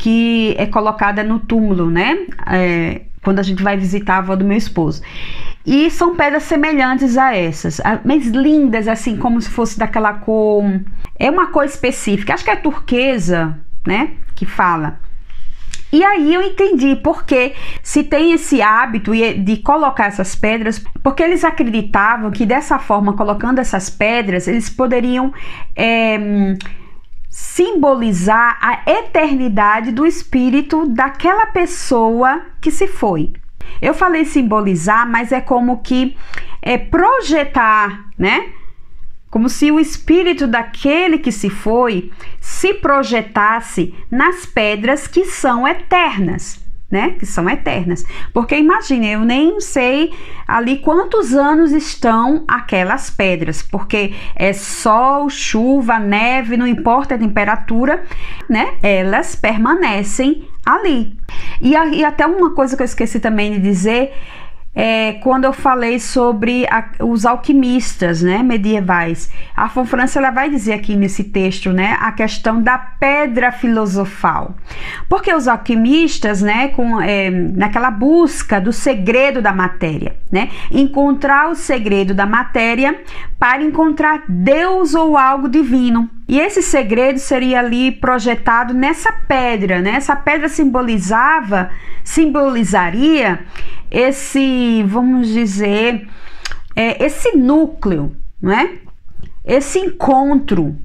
que 0.00 0.54
é 0.58 0.66
colocada 0.66 1.22
no 1.22 1.38
túmulo, 1.38 1.90
né? 1.90 2.26
É, 2.46 3.02
quando 3.22 3.38
a 3.38 3.42
gente 3.42 3.62
vai 3.62 3.76
visitar 3.76 4.14
a 4.14 4.18
avó 4.18 4.36
do 4.36 4.44
meu 4.44 4.56
esposo. 4.56 5.02
E 5.64 5.90
são 5.90 6.16
pedras 6.16 6.44
semelhantes 6.44 7.18
a 7.18 7.34
essas, 7.36 7.80
mas 8.04 8.26
lindas, 8.26 8.88
assim, 8.88 9.16
como 9.16 9.40
se 9.40 9.50
fosse 9.50 9.78
daquela 9.78 10.14
cor. 10.14 10.64
É 11.18 11.30
uma 11.30 11.48
cor 11.48 11.64
específica, 11.64 12.34
acho 12.34 12.44
que 12.44 12.50
é 12.50 12.56
turquesa, 12.56 13.58
né? 13.86 14.12
Que 14.34 14.46
fala. 14.46 14.98
E 15.92 16.04
aí 16.04 16.32
eu 16.32 16.42
entendi 16.42 16.94
porque 16.96 17.52
se 17.82 18.04
tem 18.04 18.32
esse 18.32 18.62
hábito 18.62 19.12
de 19.12 19.56
colocar 19.56 20.06
essas 20.06 20.36
pedras, 20.36 20.82
porque 21.02 21.22
eles 21.22 21.44
acreditavam 21.44 22.30
que 22.30 22.46
dessa 22.46 22.78
forma, 22.78 23.14
colocando 23.14 23.58
essas 23.58 23.90
pedras, 23.90 24.46
eles 24.46 24.70
poderiam 24.70 25.32
é, 25.74 26.56
simbolizar 27.30 28.58
a 28.60 28.82
eternidade 28.90 29.92
do 29.92 30.04
espírito 30.04 30.86
daquela 30.88 31.46
pessoa 31.46 32.42
que 32.60 32.70
se 32.70 32.86
foi. 32.86 33.32
Eu 33.80 33.94
falei 33.94 34.24
simbolizar, 34.26 35.08
mas 35.08 35.32
é 35.32 35.40
como 35.40 35.80
que 35.80 36.16
é 36.60 36.76
projetar, 36.76 38.10
né? 38.18 38.52
como 39.30 39.48
se 39.48 39.70
o 39.70 39.78
espírito 39.78 40.46
daquele 40.46 41.16
que 41.16 41.30
se 41.30 41.48
foi 41.48 42.10
se 42.40 42.74
projetasse 42.74 43.94
nas 44.10 44.44
pedras 44.44 45.06
que 45.06 45.24
são 45.24 45.66
eternas. 45.66 46.60
Né? 46.90 47.10
Que 47.10 47.24
são 47.24 47.48
eternas. 47.48 48.04
Porque 48.32 48.56
imagine, 48.56 49.12
eu 49.12 49.20
nem 49.20 49.60
sei 49.60 50.12
ali 50.46 50.78
quantos 50.78 51.32
anos 51.34 51.70
estão 51.70 52.44
aquelas 52.48 53.10
pedras, 53.10 53.62
porque 53.62 54.12
é 54.34 54.52
sol, 54.52 55.30
chuva, 55.30 56.00
neve, 56.00 56.56
não 56.56 56.66
importa 56.66 57.14
a 57.14 57.18
temperatura, 57.18 58.02
né? 58.48 58.74
Elas 58.82 59.36
permanecem 59.36 60.48
ali. 60.66 61.16
E, 61.60 61.74
e 61.74 62.04
até 62.04 62.26
uma 62.26 62.54
coisa 62.54 62.76
que 62.76 62.82
eu 62.82 62.86
esqueci 62.86 63.20
também 63.20 63.52
de 63.52 63.60
dizer 63.60 64.12
é, 64.74 65.14
quando 65.14 65.44
eu 65.44 65.52
falei 65.52 65.98
sobre 65.98 66.66
a, 66.68 66.90
os 67.04 67.26
alquimistas 67.26 68.22
né, 68.22 68.42
medievais. 68.42 69.30
A 69.56 69.68
Fonfrance 69.68 70.16
ela 70.16 70.30
vai 70.30 70.48
dizer 70.48 70.74
aqui 70.74 70.94
nesse 70.94 71.24
texto 71.24 71.72
né, 71.72 71.96
a 72.00 72.12
questão 72.12 72.62
da 72.62 72.78
pedra 72.78 73.50
filosofal. 73.50 74.54
Porque 75.08 75.32
os 75.34 75.48
alquimistas, 75.48 76.40
né, 76.40 76.68
com, 76.68 77.00
é, 77.00 77.30
naquela 77.30 77.90
busca 77.90 78.60
do 78.60 78.72
segredo 78.72 79.42
da 79.42 79.52
matéria, 79.52 80.16
né, 80.30 80.50
encontrar 80.70 81.50
o 81.50 81.54
segredo 81.54 82.14
da 82.14 82.26
matéria 82.26 83.00
para 83.38 83.62
encontrar 83.62 84.22
Deus 84.28 84.94
ou 84.94 85.16
algo 85.16 85.48
divino. 85.48 86.08
E 86.30 86.38
esse 86.38 86.62
segredo 86.62 87.18
seria 87.18 87.58
ali 87.58 87.90
projetado 87.90 88.72
nessa 88.72 89.12
pedra, 89.12 89.80
né? 89.80 89.96
Essa 89.96 90.14
pedra 90.14 90.48
simbolizava, 90.48 91.70
simbolizaria 92.04 93.40
esse, 93.90 94.84
vamos 94.84 95.26
dizer, 95.26 96.08
é, 96.76 97.04
esse 97.04 97.36
núcleo, 97.36 98.14
não 98.40 98.52
é? 98.52 98.74
Esse 99.44 99.80
encontro 99.80 100.76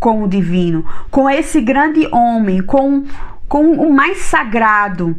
com 0.00 0.24
o 0.24 0.28
divino, 0.28 0.84
com 1.12 1.30
esse 1.30 1.60
grande 1.60 2.08
homem, 2.12 2.60
com, 2.60 3.04
com 3.46 3.70
o 3.70 3.94
mais 3.94 4.18
sagrado, 4.18 5.14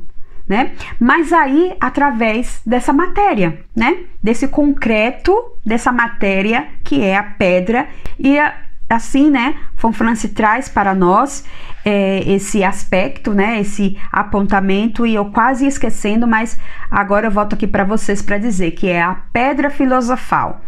né? 0.46 0.74
Mas 1.00 1.32
aí 1.32 1.74
através 1.80 2.60
dessa 2.66 2.92
matéria, 2.92 3.64
né? 3.74 4.00
Desse 4.22 4.50
concreto, 4.50 5.34
dessa 5.66 5.90
matéria 5.90 6.68
que 6.84 7.02
é 7.02 7.16
a 7.16 7.24
pedra 7.24 7.88
e 8.20 8.38
a, 8.38 8.67
assim, 8.90 9.30
né, 9.30 9.58
Fonfrance 9.76 10.30
traz 10.30 10.70
para 10.70 10.96
nós 10.96 11.44
é, 11.84 12.20
esse 12.30 12.64
aspecto, 12.64 13.34
né, 13.34 13.60
esse 13.60 13.98
apontamento 14.12 15.06
e 15.06 15.16
eu 15.16 15.26
quase 15.26 15.68
esquecendo, 15.68 16.28
mas 16.28 16.58
agora 16.90 17.28
eu 17.28 17.32
volto 17.32 17.54
aqui 17.54 17.68
para 17.68 17.84
vocês 17.84 18.22
para 18.22 18.38
dizer 18.38 18.72
que 18.72 18.88
é 18.88 19.02
a 19.02 19.16
pedra 19.34 19.70
filosofal. 19.70 20.62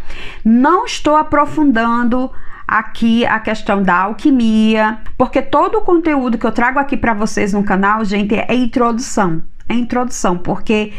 Não 0.44 0.84
estou 0.84 1.16
aprofundando 1.16 2.30
aqui 2.66 3.26
a 3.26 3.40
questão 3.40 3.82
da 3.82 3.96
alquimia, 4.02 4.98
porque 5.18 5.42
todo 5.42 5.78
o 5.78 5.82
conteúdo 5.82 6.38
que 6.38 6.46
eu 6.46 6.52
trago 6.52 6.78
aqui 6.78 6.96
para 6.96 7.12
vocês 7.12 7.52
no 7.52 7.64
canal, 7.64 8.04
gente, 8.04 8.34
é 8.34 8.54
introdução. 8.54 9.42
É 9.68 9.74
introdução, 9.74 10.36
porque 10.36 10.92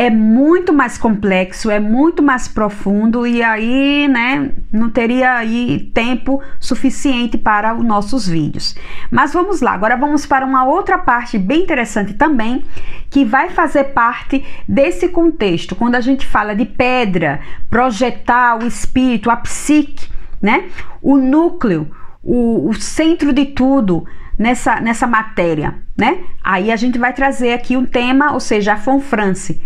é 0.00 0.08
muito 0.08 0.72
mais 0.72 0.96
complexo, 0.96 1.70
é 1.70 1.78
muito 1.78 2.22
mais 2.22 2.48
profundo 2.48 3.26
e 3.26 3.42
aí, 3.42 4.08
né, 4.08 4.50
não 4.72 4.88
teria 4.88 5.34
aí 5.34 5.90
tempo 5.92 6.42
suficiente 6.58 7.36
para 7.36 7.74
os 7.74 7.84
nossos 7.84 8.26
vídeos. 8.26 8.74
Mas 9.10 9.34
vamos 9.34 9.60
lá, 9.60 9.72
agora 9.72 9.98
vamos 9.98 10.24
para 10.24 10.46
uma 10.46 10.64
outra 10.64 10.96
parte 10.96 11.36
bem 11.36 11.64
interessante 11.64 12.14
também, 12.14 12.64
que 13.10 13.26
vai 13.26 13.50
fazer 13.50 13.92
parte 13.92 14.42
desse 14.66 15.06
contexto, 15.06 15.76
quando 15.76 15.96
a 15.96 16.00
gente 16.00 16.24
fala 16.24 16.56
de 16.56 16.64
pedra, 16.64 17.38
projetar 17.68 18.58
o 18.58 18.66
espírito, 18.66 19.30
a 19.30 19.36
psique, 19.36 20.08
né, 20.40 20.70
o 21.02 21.18
núcleo, 21.18 21.90
o, 22.22 22.70
o 22.70 22.72
centro 22.72 23.34
de 23.34 23.44
tudo, 23.44 24.06
nessa, 24.38 24.80
nessa 24.80 25.06
matéria, 25.06 25.74
né? 25.94 26.20
Aí 26.42 26.72
a 26.72 26.76
gente 26.76 26.98
vai 26.98 27.12
trazer 27.12 27.52
aqui 27.52 27.76
um 27.76 27.84
tema, 27.84 28.32
ou 28.32 28.40
seja, 28.40 28.72
a 28.72 28.76
Fonfrance, 28.78 29.60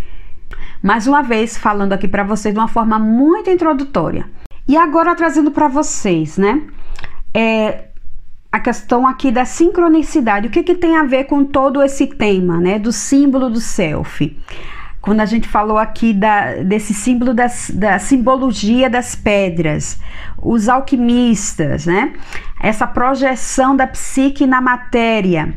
mais 0.81 1.07
uma 1.07 1.21
vez 1.21 1.57
falando 1.57 1.93
aqui 1.93 2.07
para 2.07 2.23
vocês 2.23 2.53
de 2.53 2.59
uma 2.59 2.67
forma 2.67 2.97
muito 2.99 3.49
introdutória. 3.49 4.29
E 4.67 4.75
agora 4.75 5.15
trazendo 5.15 5.51
para 5.51 5.67
vocês, 5.67 6.37
né? 6.37 6.61
É, 7.33 7.89
a 8.51 8.59
questão 8.59 9.05
aqui 9.05 9.31
da 9.31 9.45
sincronicidade. 9.45 10.47
O 10.47 10.49
que, 10.49 10.63
que 10.63 10.75
tem 10.75 10.95
a 10.95 11.03
ver 11.03 11.25
com 11.25 11.43
todo 11.43 11.83
esse 11.83 12.07
tema, 12.07 12.57
né? 12.57 12.79
Do 12.79 12.91
símbolo 12.91 13.49
do 13.49 13.59
self 13.59 14.35
quando 15.05 15.21
a 15.21 15.25
gente 15.27 15.47
falou 15.47 15.77
aqui 15.77 16.11
da, 16.11 16.63
desse 16.63 16.91
símbolo 16.91 17.31
das, 17.31 17.69
da 17.69 17.99
simbologia 17.99 18.89
das 18.89 19.13
pedras, 19.13 19.99
os 20.41 20.67
alquimistas, 20.67 21.85
né? 21.85 22.13
Essa 22.59 22.87
projeção 22.87 23.75
da 23.75 23.85
psique 23.85 24.47
na 24.47 24.59
matéria. 24.59 25.53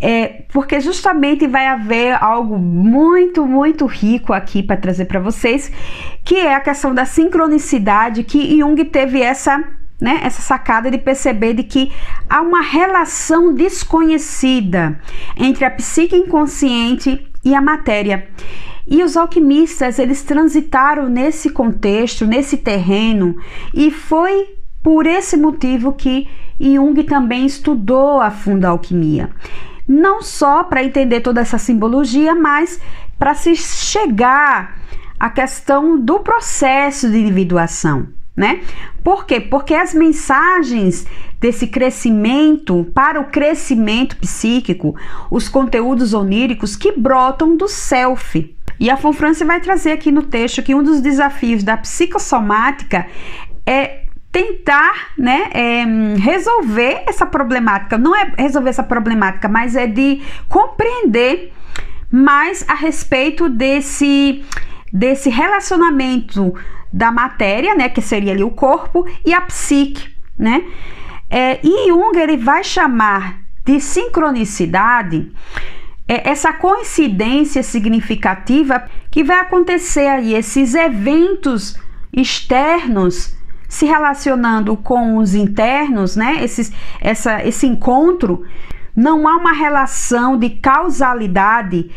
É, 0.00 0.44
porque 0.50 0.80
justamente 0.80 1.46
vai 1.46 1.66
haver 1.66 2.16
algo 2.22 2.58
muito, 2.58 3.46
muito 3.46 3.84
rico 3.84 4.32
aqui 4.32 4.62
para 4.62 4.76
trazer 4.76 5.04
para 5.04 5.20
vocês, 5.20 5.70
que 6.24 6.36
é 6.36 6.54
a 6.54 6.60
questão 6.60 6.94
da 6.94 7.04
sincronicidade, 7.04 8.24
que 8.24 8.58
Jung 8.58 8.82
teve 8.86 9.20
essa 9.20 9.62
né, 10.00 10.20
essa 10.22 10.40
sacada 10.40 10.90
de 10.90 10.96
perceber 10.96 11.52
de 11.52 11.62
que 11.62 11.92
há 12.28 12.40
uma 12.40 12.62
relação 12.62 13.52
desconhecida 13.52 14.98
entre 15.36 15.64
a 15.64 15.70
psique 15.70 16.16
inconsciente 16.16 17.26
e 17.44 17.54
a 17.54 17.60
matéria. 17.60 18.26
E 18.86 19.04
os 19.04 19.16
alquimistas, 19.16 19.98
eles 19.98 20.22
transitaram 20.22 21.08
nesse 21.08 21.50
contexto, 21.50 22.26
nesse 22.26 22.56
terreno, 22.56 23.36
e 23.74 23.90
foi 23.90 24.56
por 24.82 25.06
esse 25.06 25.36
motivo 25.36 25.92
que 25.92 26.26
Jung 26.58 27.02
também 27.04 27.46
estudou 27.46 28.20
a 28.20 28.30
fundo 28.30 28.64
a 28.64 28.70
alquimia. 28.70 29.30
Não 29.86 30.22
só 30.22 30.64
para 30.64 30.84
entender 30.84 31.20
toda 31.20 31.40
essa 31.40 31.58
simbologia, 31.58 32.34
mas 32.34 32.80
para 33.18 33.34
se 33.34 33.54
chegar 33.56 34.78
à 35.18 35.28
questão 35.28 35.98
do 36.00 36.20
processo 36.20 37.10
de 37.10 37.18
individuação, 37.18 38.08
né? 38.34 38.62
Por 39.04 39.26
quê? 39.26 39.40
Porque 39.40 39.74
as 39.74 39.92
mensagens 39.92 41.06
desse 41.38 41.66
crescimento 41.66 42.86
para 42.94 43.20
o 43.20 43.26
crescimento 43.26 44.16
psíquico, 44.16 44.94
os 45.30 45.48
conteúdos 45.48 46.14
oníricos 46.14 46.76
que 46.76 46.92
brotam 46.92 47.56
do 47.56 47.68
self. 47.68 48.56
E 48.78 48.88
a 48.88 48.96
Fonfrance 48.96 49.44
vai 49.44 49.60
trazer 49.60 49.92
aqui 49.92 50.10
no 50.10 50.22
texto 50.22 50.62
que 50.62 50.74
um 50.74 50.82
dos 50.82 51.00
desafios 51.00 51.62
da 51.62 51.76
psicossomática 51.76 53.06
é 53.66 54.04
tentar 54.32 55.12
né, 55.18 55.50
é, 55.52 55.84
resolver 56.18 57.02
essa 57.06 57.26
problemática. 57.26 57.98
Não 57.98 58.14
é 58.14 58.32
resolver 58.38 58.70
essa 58.70 58.82
problemática, 58.82 59.48
mas 59.48 59.74
é 59.74 59.86
de 59.86 60.22
compreender 60.48 61.52
mais 62.10 62.64
a 62.68 62.74
respeito 62.74 63.48
desse, 63.48 64.44
desse 64.92 65.28
relacionamento 65.30 66.54
da 66.92 67.10
matéria, 67.12 67.74
né, 67.74 67.88
que 67.88 68.00
seria 68.00 68.32
ali 68.32 68.42
o 68.42 68.50
corpo, 68.50 69.06
e 69.24 69.32
a 69.32 69.40
psique, 69.40 70.14
né? 70.36 70.64
É, 71.28 71.60
e 71.62 71.88
Jung 71.88 72.18
ele 72.18 72.36
vai 72.36 72.64
chamar 72.64 73.38
de 73.64 73.80
sincronicidade 73.80 75.30
é, 76.08 76.28
essa 76.28 76.52
coincidência 76.52 77.62
significativa 77.62 78.84
que 79.12 79.22
vai 79.22 79.38
acontecer 79.38 80.08
aí, 80.08 80.34
esses 80.34 80.74
eventos 80.74 81.78
externos 82.12 83.36
se 83.70 83.86
relacionando 83.86 84.76
com 84.76 85.16
os 85.16 85.32
internos, 85.32 86.16
né? 86.16 86.42
Esses, 86.42 86.72
essa, 87.00 87.46
esse 87.46 87.68
encontro, 87.68 88.44
não 88.96 89.28
há 89.28 89.36
uma 89.36 89.52
relação 89.52 90.36
de 90.36 90.50
causalidade 90.50 91.88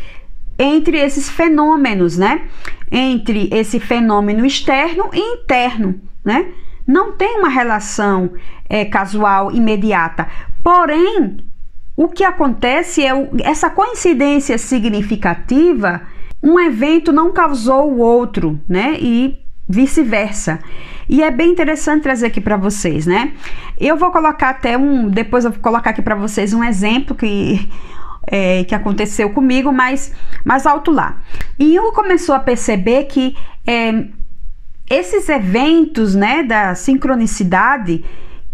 entre 0.58 1.00
esses 1.00 1.28
fenômenos, 1.28 2.16
né? 2.16 2.44
Entre 2.92 3.50
esse 3.52 3.80
fenômeno 3.80 4.46
externo 4.46 5.10
e 5.12 5.20
interno, 5.20 6.00
né? 6.24 6.46
Não 6.86 7.14
tem 7.14 7.40
uma 7.40 7.50
relação 7.50 8.30
é, 8.70 8.86
casual 8.86 9.52
imediata. 9.52 10.28
Porém, 10.64 11.38
o 11.98 12.08
que 12.08 12.24
acontece 12.24 13.04
é 13.04 13.16
o, 13.16 13.30
essa 13.42 13.72
coincidência 13.72 14.60
significativa. 14.60 16.04
Um 16.42 16.60
evento 16.60 17.12
não 17.12 17.34
causou 17.34 17.92
o 17.92 17.98
outro, 17.98 18.60
né? 18.70 18.96
E 19.00 19.40
vice-versa. 19.68 20.60
E 21.08 21.24
é 21.24 21.32
bem 21.32 21.52
interessante 21.52 22.04
trazer 22.04 22.28
aqui 22.28 22.42
para 22.42 22.58
vocês, 22.58 23.06
né? 23.06 23.34
Eu 23.80 23.98
vou 23.98 24.12
colocar 24.12 24.50
até 24.50 24.78
um, 24.78 25.10
depois 25.10 25.46
eu 25.46 25.52
vou 25.52 25.60
colocar 25.60 25.90
aqui 25.90 26.02
para 26.02 26.16
vocês 26.16 26.54
um 26.54 26.64
exemplo 26.64 27.16
que 27.16 27.70
é, 28.28 28.64
que 28.64 28.74
aconteceu 28.74 29.30
comigo, 29.30 29.72
mas 29.72 30.14
mais 30.44 30.66
alto 30.66 30.92
lá. 30.92 31.18
E 31.60 31.76
eu 31.76 31.92
começou 31.92 32.34
a 32.34 32.40
perceber 32.40 33.06
que 33.06 33.36
é, 33.66 34.06
esses 34.90 35.30
eventos, 35.30 36.16
né, 36.16 36.44
da 36.44 36.76
sincronicidade 36.76 38.04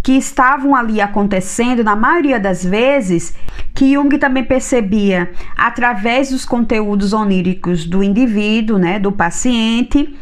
que 0.02 0.14
estavam 0.14 0.76
ali 0.76 1.02
acontecendo, 1.02 1.84
na 1.84 1.96
maioria 1.96 2.40
das 2.40 2.64
vezes, 2.64 3.36
que 3.76 3.94
Jung 3.94 4.18
também 4.18 4.44
percebia 4.44 5.32
através 5.58 6.30
dos 6.30 6.46
conteúdos 6.46 7.12
oníricos 7.12 7.86
do 7.86 8.02
indivíduo, 8.02 8.78
né, 8.78 8.98
do 8.98 9.12
paciente, 9.12 10.16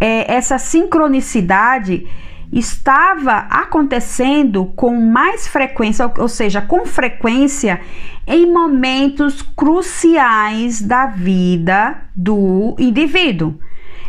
é, 0.00 0.34
essa 0.34 0.58
sincronicidade 0.58 2.06
estava 2.52 3.46
acontecendo 3.50 4.66
com 4.74 5.00
mais 5.00 5.46
frequência, 5.46 6.10
ou 6.18 6.28
seja, 6.28 6.60
com 6.60 6.84
frequência, 6.84 7.80
em 8.26 8.52
momentos 8.52 9.42
cruciais 9.42 10.82
da 10.82 11.06
vida 11.06 11.98
do 12.16 12.74
indivíduo. 12.78 13.54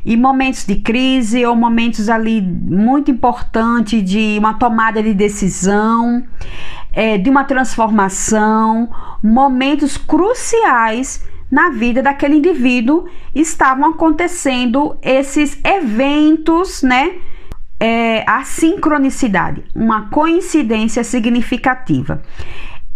E 0.03 0.17
momentos 0.17 0.65
de 0.65 0.77
crise 0.77 1.45
ou 1.45 1.55
momentos 1.55 2.09
ali 2.09 2.41
muito 2.41 3.11
importantes 3.11 4.03
de 4.03 4.35
uma 4.39 4.55
tomada 4.55 5.03
de 5.03 5.13
decisão, 5.13 6.23
é, 6.91 7.19
de 7.19 7.29
uma 7.29 7.43
transformação, 7.43 8.89
momentos 9.21 9.97
cruciais 9.97 11.23
na 11.51 11.69
vida 11.69 12.01
daquele 12.01 12.37
indivíduo 12.37 13.05
estavam 13.35 13.91
acontecendo 13.91 14.97
esses 15.01 15.59
eventos, 15.63 16.81
né? 16.81 17.15
É, 17.79 18.23
a 18.29 18.43
sincronicidade, 18.43 19.63
uma 19.75 20.07
coincidência 20.09 21.03
significativa. 21.03 22.21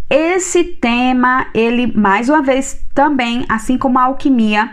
Esse 0.07 0.63
tema, 0.63 1.47
ele 1.55 1.87
mais 1.87 2.29
uma 2.29 2.43
vez 2.43 2.85
também, 2.93 3.43
assim 3.49 3.79
como 3.79 3.97
a 3.97 4.03
alquimia, 4.03 4.71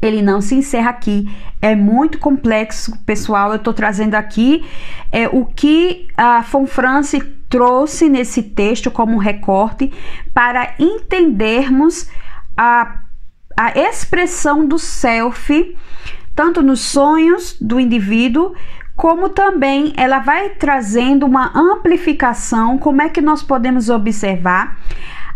ele 0.00 0.22
não 0.22 0.40
se 0.40 0.54
encerra 0.54 0.90
aqui. 0.90 1.28
É 1.60 1.74
muito 1.74 2.18
complexo, 2.18 2.96
pessoal. 3.04 3.50
Eu 3.50 3.56
estou 3.56 3.74
trazendo 3.74 4.14
aqui 4.14 4.64
é, 5.10 5.26
o 5.28 5.44
que 5.44 6.06
a 6.16 6.42
Fonfrance 6.42 7.20
trouxe 7.48 8.08
nesse 8.08 8.42
texto 8.42 8.90
como 8.90 9.18
recorte 9.18 9.92
para 10.32 10.74
entendermos 10.78 12.08
a, 12.56 13.00
a 13.56 13.78
expressão 13.78 14.66
do 14.66 14.78
self, 14.78 15.76
tanto 16.34 16.62
nos 16.62 16.80
sonhos 16.80 17.56
do 17.60 17.78
indivíduo, 17.78 18.54
como 18.96 19.28
também 19.28 19.92
ela 19.96 20.20
vai 20.20 20.50
trazendo 20.50 21.26
uma 21.26 21.52
amplificação. 21.54 22.78
Como 22.78 23.02
é 23.02 23.08
que 23.08 23.20
nós 23.20 23.42
podemos 23.42 23.90
observar 23.90 24.78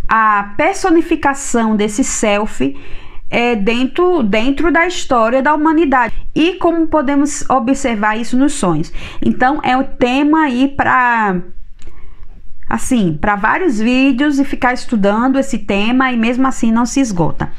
a 0.09 0.55
personificação 0.57 1.77
desse 1.77 2.05
self? 2.05 2.77
É, 3.31 3.55
dentro, 3.55 4.23
dentro 4.23 4.73
da 4.73 4.87
história 4.87 5.43
da 5.43 5.55
humanidade 5.55 6.15
e 6.35 6.55
como 6.55 6.87
podemos 6.87 7.45
observar 7.51 8.17
isso 8.17 8.39
nos 8.39 8.55
sonhos. 8.55 8.91
Então, 9.21 9.61
é 9.63 9.77
o 9.77 9.85
tema 9.85 10.45
aí 10.45 10.69
para 10.69 11.43
assim, 12.69 13.17
para 13.19 13.37
vários 13.37 13.79
vídeos 13.79 14.39
e 14.39 14.45
ficar 14.45 14.75
estudando 14.75 15.39
esse 15.39 15.59
tema 15.59 16.13
e 16.13 16.17
mesmo 16.17 16.47
assim 16.47 16.71
não 16.71 16.85
se 16.85 17.01
esgota. 17.01 17.51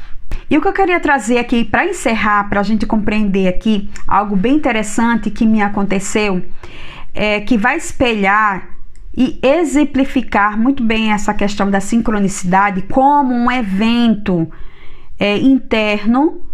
E 0.48 0.56
o 0.56 0.60
que 0.60 0.68
eu 0.68 0.72
queria 0.72 1.00
trazer 1.00 1.38
aqui 1.38 1.64
para 1.64 1.86
encerrar, 1.86 2.48
para 2.48 2.60
a 2.60 2.62
gente 2.62 2.86
compreender 2.86 3.48
aqui 3.48 3.88
algo 4.06 4.36
bem 4.36 4.54
interessante 4.54 5.30
que 5.30 5.46
me 5.46 5.62
aconteceu, 5.62 6.44
é, 7.14 7.40
que 7.40 7.56
vai 7.56 7.76
espelhar 7.76 8.68
e 9.16 9.38
exemplificar 9.42 10.58
muito 10.58 10.82
bem 10.84 11.12
essa 11.12 11.34
questão 11.34 11.70
da 11.70 11.80
sincronicidade 11.80 12.82
como 12.82 13.34
um 13.34 13.50
evento 13.50 14.50
é, 15.18 15.36
interno 15.38 16.46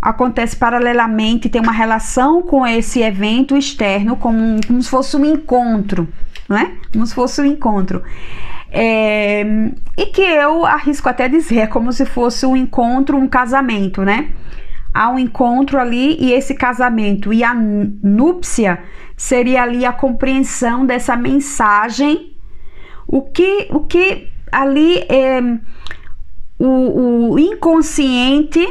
acontece 0.00 0.56
paralelamente, 0.56 1.48
tem 1.48 1.62
uma 1.62 1.70
relação 1.70 2.42
com 2.42 2.66
esse 2.66 3.00
evento 3.00 3.56
externo, 3.56 4.16
como, 4.16 4.60
como 4.66 4.82
se 4.82 4.90
fosse 4.90 5.16
um 5.16 5.24
encontro 5.24 6.08
não 6.48 6.56
é? 6.56 6.72
Como 6.92 7.06
se 7.06 7.14
fosse 7.14 7.40
um 7.40 7.44
encontro. 7.44 8.02
É, 8.70 9.44
e 9.98 10.06
que 10.06 10.22
eu 10.22 10.64
arrisco 10.64 11.08
até 11.08 11.28
dizer, 11.28 11.58
é 11.58 11.66
como 11.66 11.92
se 11.92 12.06
fosse 12.06 12.46
um 12.46 12.56
encontro, 12.56 13.16
um 13.16 13.28
casamento, 13.28 14.02
né? 14.02 14.30
Há 14.94 15.10
um 15.10 15.18
encontro 15.18 15.78
ali 15.78 16.16
e 16.18 16.32
esse 16.32 16.54
casamento 16.54 17.32
e 17.32 17.42
a 17.44 17.54
núpcia 17.54 18.78
seria 19.16 19.62
ali 19.62 19.84
a 19.84 19.92
compreensão 19.92 20.84
dessa 20.84 21.16
mensagem, 21.16 22.34
o 23.06 23.22
que, 23.22 23.68
o 23.70 23.80
que 23.80 24.28
ali 24.50 24.98
é, 25.08 25.40
o, 26.58 27.32
o 27.32 27.38
inconsciente 27.38 28.66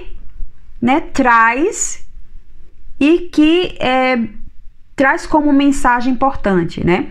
né, 0.81 0.99
traz 0.99 2.07
e 2.99 3.29
que 3.31 3.77
é, 3.79 4.27
traz 4.95 5.25
como 5.25 5.51
mensagem 5.51 6.13
importante, 6.13 6.85
né? 6.85 7.09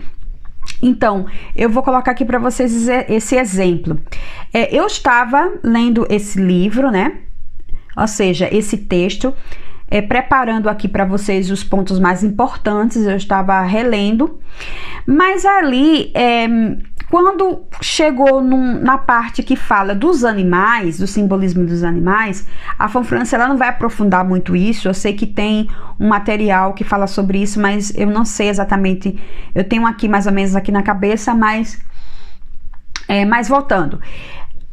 Então, 0.81 1.25
eu 1.55 1.69
vou 1.69 1.83
colocar 1.83 2.11
aqui 2.11 2.25
para 2.25 2.39
vocês 2.39 2.87
esse 3.07 3.35
exemplo. 3.35 3.99
É, 4.53 4.75
eu 4.75 4.85
estava 4.87 5.53
lendo 5.63 6.05
esse 6.09 6.39
livro, 6.39 6.89
né? 6.89 7.19
Ou 7.95 8.07
seja, 8.07 8.47
esse 8.51 8.77
texto, 8.77 9.33
é, 9.89 10.01
preparando 10.01 10.69
aqui 10.69 10.87
para 10.87 11.05
vocês 11.05 11.51
os 11.51 11.63
pontos 11.63 11.99
mais 11.99 12.23
importantes, 12.23 13.03
eu 13.03 13.15
estava 13.15 13.61
relendo, 13.61 14.39
mas 15.05 15.45
ali 15.45 16.11
é, 16.13 16.47
quando 17.11 17.63
chegou 17.81 18.41
num, 18.41 18.79
na 18.81 18.97
parte 18.97 19.43
que 19.43 19.57
fala 19.57 19.93
dos 19.93 20.23
animais, 20.23 20.97
do 20.97 21.05
simbolismo 21.05 21.65
dos 21.65 21.83
animais, 21.83 22.47
a 22.79 22.87
Fanfrance 22.87 23.35
ela 23.35 23.49
não 23.49 23.57
vai 23.57 23.67
aprofundar 23.67 24.23
muito 24.23 24.55
isso. 24.55 24.87
Eu 24.87 24.93
sei 24.93 25.11
que 25.11 25.25
tem 25.25 25.69
um 25.99 26.07
material 26.07 26.73
que 26.73 26.85
fala 26.85 27.07
sobre 27.07 27.41
isso, 27.41 27.59
mas 27.59 27.93
eu 27.97 28.07
não 28.07 28.23
sei 28.23 28.47
exatamente. 28.47 29.19
Eu 29.53 29.65
tenho 29.65 29.85
aqui 29.85 30.07
mais 30.07 30.25
ou 30.25 30.31
menos 30.31 30.55
aqui 30.55 30.71
na 30.71 30.83
cabeça, 30.83 31.35
mas 31.35 31.77
é, 33.09 33.25
mas 33.25 33.49
voltando 33.49 33.99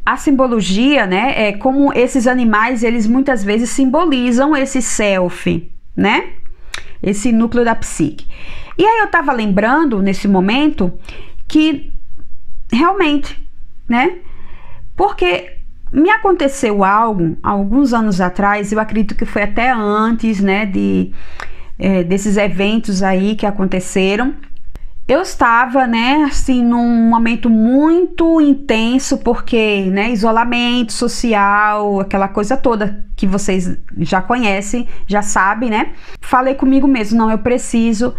a 0.05 0.15
simbologia, 0.15 1.05
né, 1.05 1.49
é 1.49 1.51
como 1.51 1.93
esses 1.93 2.25
animais, 2.25 2.83
eles 2.83 3.05
muitas 3.05 3.43
vezes 3.43 3.69
simbolizam 3.69 4.55
esse 4.55 4.81
self, 4.81 5.69
né? 5.95 6.29
Esse 7.03 7.33
núcleo 7.33 7.65
da 7.65 7.75
psique. 7.75 8.25
E 8.77 8.85
aí 8.85 8.99
eu 8.99 9.07
tava 9.07 9.33
lembrando 9.33 10.01
nesse 10.01 10.27
momento 10.27 10.91
que 11.47 11.98
realmente, 12.71 13.41
né? 13.87 14.17
Porque 14.95 15.57
me 15.91 16.09
aconteceu 16.09 16.83
algo 16.83 17.37
alguns 17.41 17.93
anos 17.93 18.21
atrás, 18.21 18.71
eu 18.71 18.79
acredito 18.79 19.15
que 19.15 19.25
foi 19.25 19.43
até 19.43 19.71
antes, 19.71 20.39
né, 20.39 20.65
de 20.65 21.11
é, 21.77 22.03
desses 22.03 22.37
eventos 22.37 23.01
aí 23.01 23.35
que 23.35 23.45
aconteceram. 23.45 24.35
Eu 25.07 25.21
estava, 25.21 25.87
né, 25.87 26.27
assim, 26.29 26.63
num 26.63 27.09
momento 27.09 27.49
muito 27.49 28.39
intenso, 28.39 29.17
porque, 29.17 29.85
né, 29.89 30.11
isolamento 30.11 30.93
social, 30.93 31.99
aquela 31.99 32.27
coisa 32.27 32.55
toda 32.55 33.03
que 33.15 33.25
vocês 33.25 33.75
já 33.97 34.21
conhecem, 34.21 34.87
já 35.07 35.23
sabem, 35.23 35.71
né? 35.71 35.93
Falei 36.21 36.53
comigo 36.53 36.87
mesmo, 36.87 37.17
não, 37.17 37.31
eu 37.31 37.39
preciso 37.39 38.13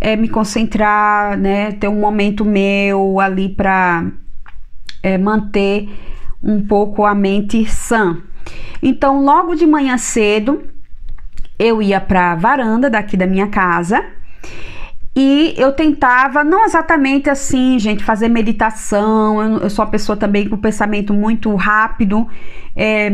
é, 0.00 0.16
me 0.16 0.28
concentrar, 0.28 1.36
né, 1.38 1.72
ter 1.72 1.88
um 1.88 2.00
momento 2.00 2.44
meu 2.44 3.20
ali 3.20 3.48
para 3.48 4.10
é, 5.02 5.18
manter 5.18 5.88
um 6.42 6.66
pouco 6.66 7.04
a 7.04 7.14
mente 7.14 7.64
sã. 7.70 8.16
Então, 8.82 9.22
logo 9.22 9.54
de 9.54 9.66
manhã 9.66 9.98
cedo, 9.98 10.64
eu 11.58 11.82
ia 11.82 12.00
para 12.00 12.32
a 12.32 12.36
varanda 12.36 12.88
daqui 12.88 13.16
da 13.16 13.26
minha 13.26 13.48
casa 13.48 14.02
e 15.14 15.54
eu 15.56 15.72
tentava, 15.72 16.44
não 16.44 16.64
exatamente 16.64 17.28
assim, 17.28 17.78
gente, 17.78 18.04
fazer 18.04 18.28
meditação. 18.28 19.42
Eu, 19.42 19.58
eu 19.60 19.70
sou 19.70 19.84
uma 19.84 19.90
pessoa 19.90 20.16
também 20.16 20.48
com 20.48 20.56
pensamento 20.56 21.12
muito 21.12 21.54
rápido, 21.56 22.28
é, 22.76 23.10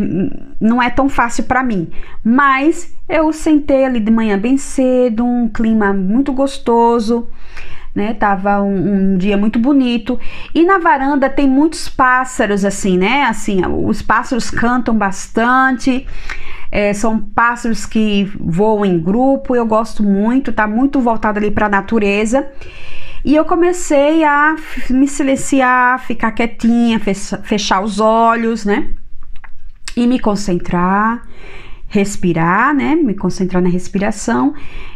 não 0.61 0.83
é 0.83 0.91
tão 0.91 1.09
fácil 1.09 1.45
para 1.45 1.63
mim. 1.63 1.89
Mas 2.23 2.95
eu 3.09 3.33
sentei 3.33 3.85
ali 3.85 4.01
de 4.01 4.11
manhã 4.11 4.39
bem 4.39 4.59
cedo, 4.59 5.25
um 5.25 5.49
clima 5.49 5.93
muito 5.93 6.33
gostoso 6.33 7.29
né? 7.97 8.13
Tava 8.13 8.61
um, 8.61 9.15
um, 9.15 9.17
dia 9.17 9.39
muito 9.39 9.59
bonito 9.59 10.21
e 10.55 10.65
na 10.67 10.79
varanda 10.79 11.31
tem 11.31 11.49
muitos 11.49 11.89
pássaros 11.89 12.63
assim, 12.63 12.99
né? 12.99 13.23
Assim, 13.23 13.63
os 13.67 14.03
pássaros 14.03 14.51
cantam 14.51 14.95
bastante. 14.95 16.07
É, 16.71 16.93
são 16.93 17.19
pássaros 17.19 17.87
que 17.87 18.31
voam 18.39 18.85
em 18.85 18.99
grupo, 18.99 19.55
eu 19.55 19.65
gosto 19.65 20.03
muito, 20.03 20.53
tá 20.53 20.67
muito 20.67 21.01
voltado 21.01 21.39
ali 21.39 21.51
para 21.51 21.67
a 21.67 21.71
natureza. 21.71 22.47
E 23.25 23.35
eu 23.35 23.45
comecei 23.45 24.25
a 24.25 24.57
me 24.91 25.09
silenciar, 25.09 25.99
ficar 26.01 26.33
quietinha, 26.33 27.01
fechar 27.01 27.81
os 27.83 27.99
olhos, 27.99 28.65
né? 28.65 28.89
E 29.97 30.07
me 30.07 30.19
concentrar 30.19 31.23
respirar, 31.89 32.75
né? 32.75 32.95
Me 32.95 33.15
concentrar 33.15 33.63
na 33.63 33.69
respiração. 33.69 34.55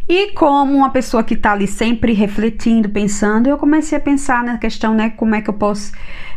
E 0.08 0.32
como 0.32 0.76
uma 0.76 0.90
pessoa 0.90 1.22
que 1.22 1.34
está 1.34 1.52
ali 1.52 1.66
sempre 1.66 2.12
refletindo, 2.12 2.88
pensando, 2.88 3.48
eu 3.48 3.56
comecei 3.56 3.96
a 3.96 4.00
pensar 4.00 4.42
na 4.42 4.58
questão, 4.58 4.94
né? 4.94 5.10
Como 5.10 5.34
é 5.34 5.40
que 5.40 5.48
eu 5.48 5.54
posso 5.54 5.92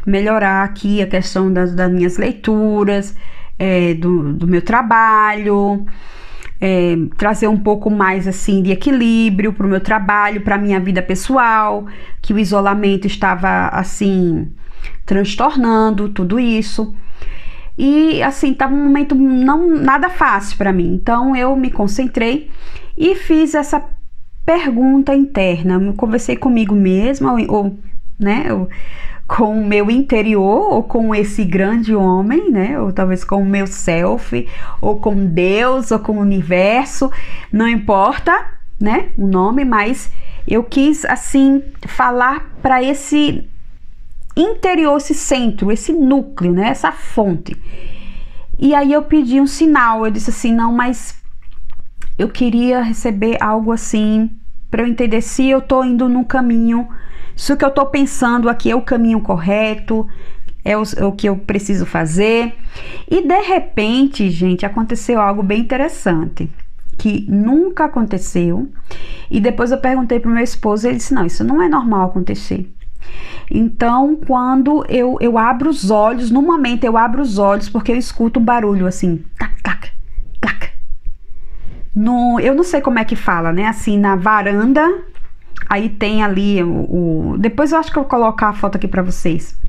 melhorar 0.06 0.64
aqui 0.64 1.02
a 1.02 1.08
questão 1.08 1.52
das, 1.52 1.74
das 1.74 1.92
minhas 1.92 2.18
leituras, 2.18 3.16
é, 3.64 3.93
do, 3.93 4.34
do 4.34 4.45
meu 4.45 4.61
trabalho. 4.61 5.86
É, 6.59 6.95
trazer 7.18 7.47
um 7.47 7.57
pouco 7.57 7.89
mais 7.89 8.26
assim 8.26 8.61
de 8.61 8.72
equilíbrio 8.72 9.51
para 9.51 9.66
o 9.66 9.70
meu 9.70 9.82
trabalho, 9.82 10.41
para 10.41 10.57
minha 10.57 10.80
vida 10.80 11.01
pessoal, 11.01 11.86
que 12.22 12.34
o 12.34 12.39
isolamento 12.39 13.05
estava 13.05 13.68
assim 13.68 14.49
transtornando 15.05 16.07
tudo 16.09 16.39
isso. 16.39 16.95
E 17.78 18.22
assim, 18.24 18.53
tava 18.53 18.74
um 18.74 18.84
momento 18.84 19.14
não 19.16 19.76
nada 19.76 20.09
fácil 20.09 20.57
para 20.57 20.72
mim. 20.72 20.93
Então 20.93 21.36
eu 21.36 21.55
me 21.55 21.70
concentrei 21.70 22.49
e 22.97 23.16
fiz 23.16 23.55
essa 23.55 23.84
pergunta 24.45 25.14
interna. 25.14 25.82
Eu 25.82 25.93
conversei 25.93 26.38
comigo 26.38 26.76
mesma 26.76 27.34
ou, 27.34 27.39
ou 27.49 27.80
né, 28.18 28.53
ou, 28.53 28.70
com 29.36 29.60
o 29.60 29.66
meu 29.66 29.90
interior 29.90 30.74
ou 30.74 30.84
com 30.84 31.16
esse 31.16 31.44
grande 31.44 31.96
homem, 31.96 32.52
né? 32.52 32.80
Ou 32.80 32.94
talvez 32.94 33.24
com 33.24 33.42
o 33.42 33.46
meu 33.46 33.66
self, 33.66 34.48
ou 34.80 35.00
com 35.00 35.26
Deus, 35.26 35.90
ou 35.90 35.98
com 35.98 36.18
o 36.18 36.22
universo, 36.22 37.12
não 37.52 37.68
importa, 37.68 38.32
né? 38.80 39.10
O 39.18 39.26
nome, 39.26 39.66
mas 39.66 40.12
eu 40.48 40.64
quis 40.64 41.04
assim 41.06 41.64
falar 41.88 42.48
para 42.62 42.84
esse 42.84 43.50
interior, 44.38 44.98
esse 44.98 45.16
centro, 45.16 45.72
esse 45.72 45.92
núcleo, 45.94 46.54
né? 46.54 46.70
Essa 46.70 46.92
fonte. 46.92 47.60
E 48.60 48.76
aí 48.76 48.94
eu 48.94 49.02
pedi 49.02 49.42
um 49.42 49.48
sinal, 49.48 50.06
eu 50.06 50.12
disse 50.12 50.30
assim, 50.30 50.54
não, 50.54 50.72
mas 50.72 51.16
eu 52.20 52.30
queria 52.30 52.84
receber 52.84 53.38
algo 53.42 53.72
assim 53.72 54.30
para 54.70 54.84
eu 54.84 54.88
entender 54.88 55.22
se 55.22 55.50
eu 55.50 55.60
tô 55.60 55.84
indo 55.84 56.08
no 56.08 56.24
caminho, 56.24 56.88
se 57.36 57.52
o 57.54 57.58
que 57.58 57.66
eu 57.66 57.72
tô 57.72 57.86
pensando 57.86 58.50
aqui 58.50 58.72
é 58.72 58.76
o 58.76 58.82
caminho 58.82 59.22
correto, 59.22 60.08
é 60.64 60.78
o, 60.78 60.84
é 60.96 61.06
o, 61.06 61.12
que 61.12 61.28
eu 61.28 61.36
preciso 61.36 61.86
fazer. 61.86 62.54
E 63.10 63.22
de 63.22 63.42
repente, 63.42 64.30
gente, 64.30 64.66
aconteceu 64.66 65.20
algo 65.20 65.44
bem 65.44 65.62
interessante 65.62 66.50
que 66.98 67.26
nunca 67.30 67.86
aconteceu. 67.86 68.70
E 69.30 69.40
depois 69.40 69.72
eu 69.72 69.78
perguntei 69.78 70.20
pro 70.20 70.32
meu 70.32 70.44
esposo, 70.44 70.88
ele 70.88 70.98
disse: 70.98 71.14
"Não, 71.14 71.26
isso 71.26 71.44
não 71.44 71.62
é 71.62 71.68
normal 71.68 72.10
acontecer". 72.10 72.72
Então, 73.52 74.16
quando 74.16 74.86
eu, 74.88 75.18
eu 75.20 75.38
abro 75.38 75.70
os 75.70 75.92
olhos, 75.92 76.32
no 76.32 76.42
momento 76.42 76.84
eu 76.84 76.98
abro 76.98 77.22
os 77.22 77.38
olhos 77.38 77.70
porque 77.70 77.92
eu 77.92 77.98
escuto 77.98 78.40
um 78.40 78.44
barulho 78.44 78.88
assim, 78.88 79.24
tac, 79.38 79.62
tac, 79.62 79.92
tac. 80.40 80.72
No, 81.96 82.40
eu 82.40 82.56
não 82.56 82.64
sei 82.64 82.82
como 82.82 83.00
é 83.00 83.06
que 83.06 83.16
fala, 83.16 83.52
né? 83.52 83.68
Assim, 83.68 84.00
na 84.00 84.16
varanda, 84.16 84.88
aí 85.70 85.89
tem 85.89 86.24
ali 86.24 86.64
o, 86.64 87.34
o 87.34 87.38
depois 87.38 87.72
eu 87.72 87.80
acho 87.80 87.91
que 87.91 87.97
eu 87.97 88.03
vou 88.03 88.09
colocar 88.09 88.49
a 88.49 88.53
foto 88.53 88.76
aqui 88.76 88.88
para 88.88 89.01
vocês. 89.01 89.59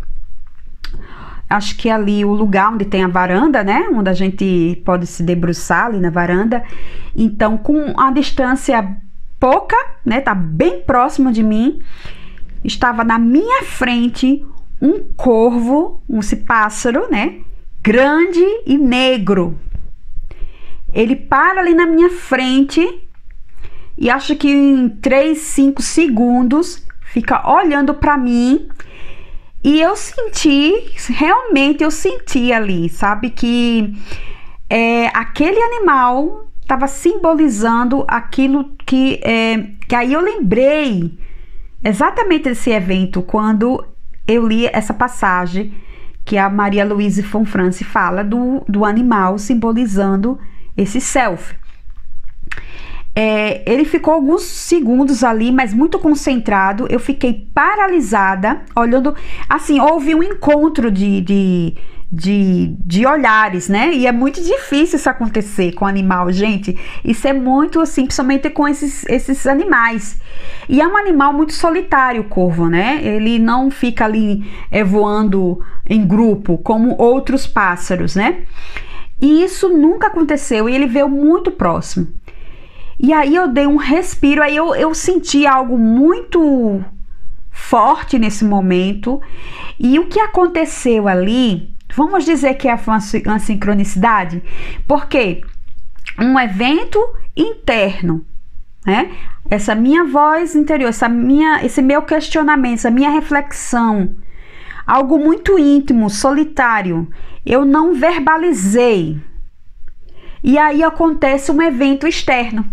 Acho 1.48 1.76
que 1.76 1.88
é 1.88 1.92
ali 1.92 2.24
o 2.24 2.32
lugar 2.32 2.72
onde 2.72 2.84
tem 2.84 3.04
a 3.04 3.08
varanda, 3.08 3.62
né? 3.62 3.86
Onde 3.92 4.08
a 4.08 4.14
gente 4.14 4.82
pode 4.84 5.06
se 5.06 5.22
debruçar 5.22 5.86
ali 5.86 6.00
na 6.00 6.10
varanda. 6.10 6.64
Então, 7.14 7.58
com 7.58 7.98
a 8.00 8.10
distância 8.10 8.96
pouca, 9.38 9.76
né? 10.04 10.20
Tá 10.20 10.34
bem 10.34 10.82
próximo 10.82 11.30
de 11.30 11.42
mim 11.42 11.80
estava 12.64 13.04
na 13.04 13.18
minha 13.18 13.62
frente 13.62 14.44
um 14.80 15.04
corvo, 15.16 16.02
um 16.08 16.20
pássaro, 16.46 17.08
né? 17.10 17.40
Grande 17.82 18.44
e 18.66 18.78
negro. 18.78 19.58
Ele 20.92 21.14
para 21.14 21.60
ali 21.60 21.74
na 21.74 21.86
minha 21.86 22.10
frente 22.10 23.03
e 23.96 24.10
acho 24.10 24.34
que 24.36 24.50
em 24.50 24.88
3, 24.88 25.38
5 25.38 25.82
segundos 25.82 26.84
fica 27.12 27.48
olhando 27.48 27.94
para 27.94 28.18
mim. 28.18 28.68
E 29.62 29.80
eu 29.80 29.96
senti, 29.96 30.92
realmente 31.08 31.82
eu 31.82 31.90
senti 31.90 32.52
ali, 32.52 32.88
sabe, 32.88 33.30
que 33.30 33.94
é, 34.68 35.06
aquele 35.08 35.58
animal 35.58 36.50
estava 36.60 36.86
simbolizando 36.86 38.04
aquilo 38.08 38.74
que, 38.84 39.20
é, 39.22 39.58
que 39.88 39.94
aí 39.94 40.12
eu 40.12 40.20
lembrei 40.20 41.18
exatamente 41.82 42.48
esse 42.48 42.70
evento 42.70 43.22
quando 43.22 43.86
eu 44.26 44.46
li 44.46 44.66
essa 44.66 44.92
passagem 44.92 45.72
que 46.24 46.38
a 46.38 46.48
Maria 46.48 46.84
Louise 46.84 47.22
Fonfrance 47.22 47.84
fala 47.84 48.24
do, 48.24 48.64
do 48.66 48.84
animal 48.84 49.38
simbolizando 49.38 50.38
esse 50.76 51.00
self. 51.00 51.54
É, 53.16 53.62
ele 53.70 53.84
ficou 53.84 54.12
alguns 54.12 54.42
segundos 54.42 55.22
ali, 55.22 55.52
mas 55.52 55.72
muito 55.72 55.98
concentrado. 55.98 56.86
Eu 56.90 56.98
fiquei 56.98 57.48
paralisada, 57.54 58.62
olhando. 58.74 59.14
Assim, 59.48 59.80
houve 59.80 60.14
um 60.14 60.22
encontro 60.22 60.90
de, 60.90 61.20
de 61.20 61.76
de, 62.14 62.76
de 62.78 63.04
olhares, 63.04 63.68
né? 63.68 63.92
E 63.92 64.06
é 64.06 64.12
muito 64.12 64.40
difícil 64.40 64.96
isso 64.96 65.10
acontecer 65.10 65.72
com 65.72 65.84
animal, 65.84 66.30
gente. 66.30 66.78
Isso 67.04 67.26
é 67.26 67.32
muito 67.32 67.80
assim, 67.80 68.04
principalmente 68.04 68.48
com 68.50 68.68
esses, 68.68 69.04
esses 69.06 69.46
animais. 69.48 70.20
E 70.68 70.80
é 70.80 70.86
um 70.86 70.96
animal 70.96 71.32
muito 71.32 71.52
solitário, 71.52 72.20
o 72.20 72.28
corvo, 72.28 72.68
né? 72.68 73.00
Ele 73.02 73.40
não 73.40 73.68
fica 73.68 74.04
ali 74.04 74.48
é, 74.70 74.84
voando 74.84 75.60
em 75.84 76.06
grupo 76.06 76.56
como 76.58 76.94
outros 76.96 77.48
pássaros, 77.48 78.14
né? 78.14 78.44
E 79.20 79.42
isso 79.42 79.68
nunca 79.68 80.06
aconteceu 80.06 80.68
e 80.68 80.74
ele 80.74 80.86
veio 80.86 81.08
muito 81.08 81.50
próximo. 81.50 82.06
E 82.98 83.12
aí 83.12 83.34
eu 83.34 83.48
dei 83.48 83.66
um 83.66 83.76
respiro, 83.76 84.42
aí 84.42 84.54
eu, 84.54 84.74
eu 84.74 84.94
senti 84.94 85.46
algo 85.46 85.76
muito 85.78 86.82
forte 87.50 88.18
nesse 88.18 88.44
momento. 88.44 89.20
E 89.78 89.98
o 89.98 90.06
que 90.06 90.20
aconteceu 90.20 91.08
ali 91.08 91.74
Vamos 91.96 92.24
dizer 92.24 92.54
que 92.54 92.68
é 92.68 92.76
uma 93.26 93.38
sincronicidade? 93.38 94.42
Porque 94.86 95.42
um 96.18 96.38
evento 96.38 96.98
interno, 97.36 98.24
né? 98.84 99.12
Essa 99.48 99.74
minha 99.74 100.04
voz 100.04 100.56
interior, 100.56 100.88
essa 100.88 101.08
minha, 101.08 101.64
esse 101.64 101.80
meu 101.80 102.02
questionamento, 102.02 102.78
essa 102.78 102.90
minha 102.90 103.10
reflexão, 103.10 104.16
algo 104.86 105.18
muito 105.18 105.58
íntimo, 105.58 106.10
solitário, 106.10 107.08
eu 107.46 107.64
não 107.64 107.94
verbalizei. 107.94 109.20
E 110.42 110.58
aí 110.58 110.82
acontece 110.82 111.52
um 111.52 111.62
evento 111.62 112.08
externo. 112.08 112.64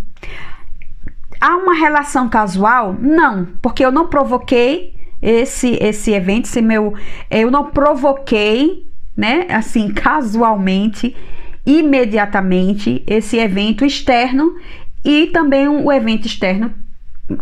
Há 1.42 1.58
uma 1.58 1.74
relação 1.74 2.30
casual? 2.30 2.96
Não, 3.00 3.48
porque 3.62 3.84
eu 3.84 3.92
não 3.92 4.08
provoquei, 4.08 4.94
esse 5.20 5.78
esse 5.82 6.12
evento, 6.12 6.46
esse 6.46 6.62
meu, 6.62 6.94
eu 7.32 7.50
não 7.50 7.72
provoquei, 7.72 8.88
né, 9.18 9.48
assim, 9.50 9.90
casualmente, 9.94 11.16
imediatamente 11.66 13.04
esse 13.08 13.38
evento 13.38 13.84
externo 13.84 14.56
e 15.04 15.28
também 15.28 15.68
o 15.68 15.92
evento 15.92 16.28
externo 16.28 16.74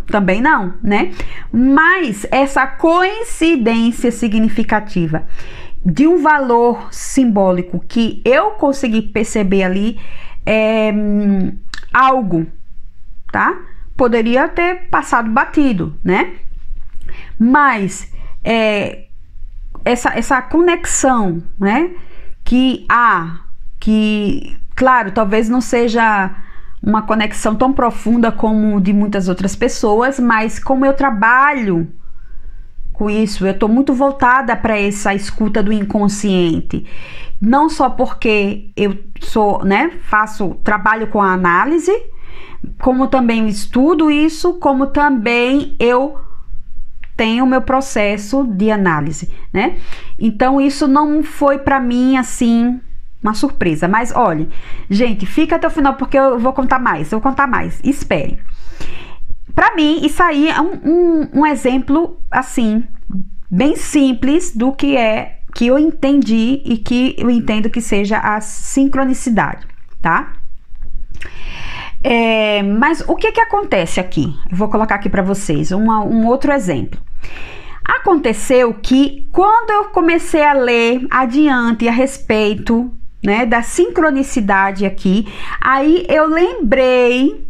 também 0.06 0.40
não, 0.40 0.74
né? 0.82 1.12
Mas 1.52 2.26
essa 2.30 2.66
coincidência 2.66 4.10
significativa 4.10 5.26
de 5.84 6.06
um 6.06 6.22
valor 6.22 6.88
simbólico 6.92 7.82
que 7.86 8.22
eu 8.24 8.52
consegui 8.52 9.02
perceber 9.02 9.62
ali 9.62 9.98
é 10.44 10.92
hum, 10.92 11.56
algo, 11.92 12.46
tá? 13.32 13.58
Poderia 14.00 14.48
ter 14.48 14.88
passado 14.88 15.30
batido, 15.30 15.94
né? 16.02 16.36
Mas 17.38 18.10
é, 18.42 19.08
essa, 19.84 20.16
essa 20.16 20.40
conexão, 20.40 21.42
né? 21.58 21.90
Que 22.42 22.86
há, 22.88 23.40
que, 23.78 24.56
claro, 24.74 25.12
talvez 25.12 25.50
não 25.50 25.60
seja 25.60 26.34
uma 26.82 27.02
conexão 27.02 27.54
tão 27.54 27.74
profunda 27.74 28.32
como 28.32 28.80
de 28.80 28.90
muitas 28.90 29.28
outras 29.28 29.54
pessoas, 29.54 30.18
mas 30.18 30.58
como 30.58 30.86
eu 30.86 30.94
trabalho 30.94 31.86
com 32.94 33.10
isso, 33.10 33.46
eu 33.46 33.52
estou 33.52 33.68
muito 33.68 33.92
voltada 33.92 34.56
para 34.56 34.80
essa 34.80 35.14
escuta 35.14 35.62
do 35.62 35.74
inconsciente. 35.74 36.86
Não 37.38 37.68
só 37.68 37.90
porque 37.90 38.70
eu 38.74 38.96
sou, 39.20 39.62
né, 39.62 39.90
faço 40.04 40.54
trabalho 40.64 41.06
com 41.08 41.20
a 41.20 41.34
análise, 41.34 41.92
como 42.80 43.08
também 43.08 43.48
estudo 43.48 44.10
isso, 44.10 44.54
como 44.54 44.86
também 44.86 45.76
eu 45.78 46.18
tenho 47.16 47.44
o 47.44 47.46
meu 47.46 47.60
processo 47.60 48.44
de 48.44 48.70
análise, 48.70 49.30
né? 49.52 49.76
Então 50.18 50.60
isso 50.60 50.88
não 50.88 51.22
foi 51.22 51.58
para 51.58 51.78
mim 51.78 52.16
assim 52.16 52.80
uma 53.22 53.34
surpresa. 53.34 53.86
Mas 53.86 54.14
olhe, 54.14 54.48
gente, 54.88 55.26
fica 55.26 55.56
até 55.56 55.66
o 55.66 55.70
final 55.70 55.94
porque 55.94 56.18
eu 56.18 56.38
vou 56.38 56.52
contar 56.52 56.78
mais. 56.78 57.12
Eu 57.12 57.20
vou 57.20 57.30
contar 57.30 57.46
mais. 57.46 57.80
Espere. 57.84 58.38
Para 59.54 59.74
mim, 59.74 60.00
isso 60.04 60.22
aí 60.22 60.48
é 60.48 60.60
um, 60.60 60.80
um, 60.84 61.28
um 61.40 61.46
exemplo 61.46 62.18
assim, 62.30 62.84
bem 63.50 63.76
simples 63.76 64.54
do 64.56 64.72
que 64.72 64.96
é 64.96 65.40
que 65.54 65.66
eu 65.66 65.78
entendi 65.78 66.62
e 66.64 66.78
que 66.78 67.14
eu 67.18 67.28
entendo 67.28 67.68
que 67.68 67.80
seja 67.80 68.18
a 68.18 68.40
sincronicidade, 68.40 69.66
tá? 70.00 70.32
É, 72.02 72.62
mas 72.62 73.04
o 73.06 73.14
que 73.14 73.30
que 73.30 73.40
acontece 73.40 74.00
aqui? 74.00 74.34
Eu 74.50 74.56
vou 74.56 74.68
colocar 74.68 74.94
aqui 74.94 75.08
para 75.08 75.22
vocês 75.22 75.70
uma, 75.70 76.02
um 76.02 76.26
outro 76.26 76.52
exemplo. 76.52 77.00
Aconteceu 77.84 78.72
que 78.74 79.28
quando 79.32 79.70
eu 79.70 79.84
comecei 79.86 80.42
a 80.42 80.52
ler 80.52 81.06
adiante 81.10 81.88
a 81.88 81.92
respeito 81.92 82.90
né, 83.22 83.44
da 83.44 83.62
sincronicidade 83.62 84.86
aqui, 84.86 85.26
aí 85.60 86.06
eu 86.08 86.26
lembrei, 86.26 87.46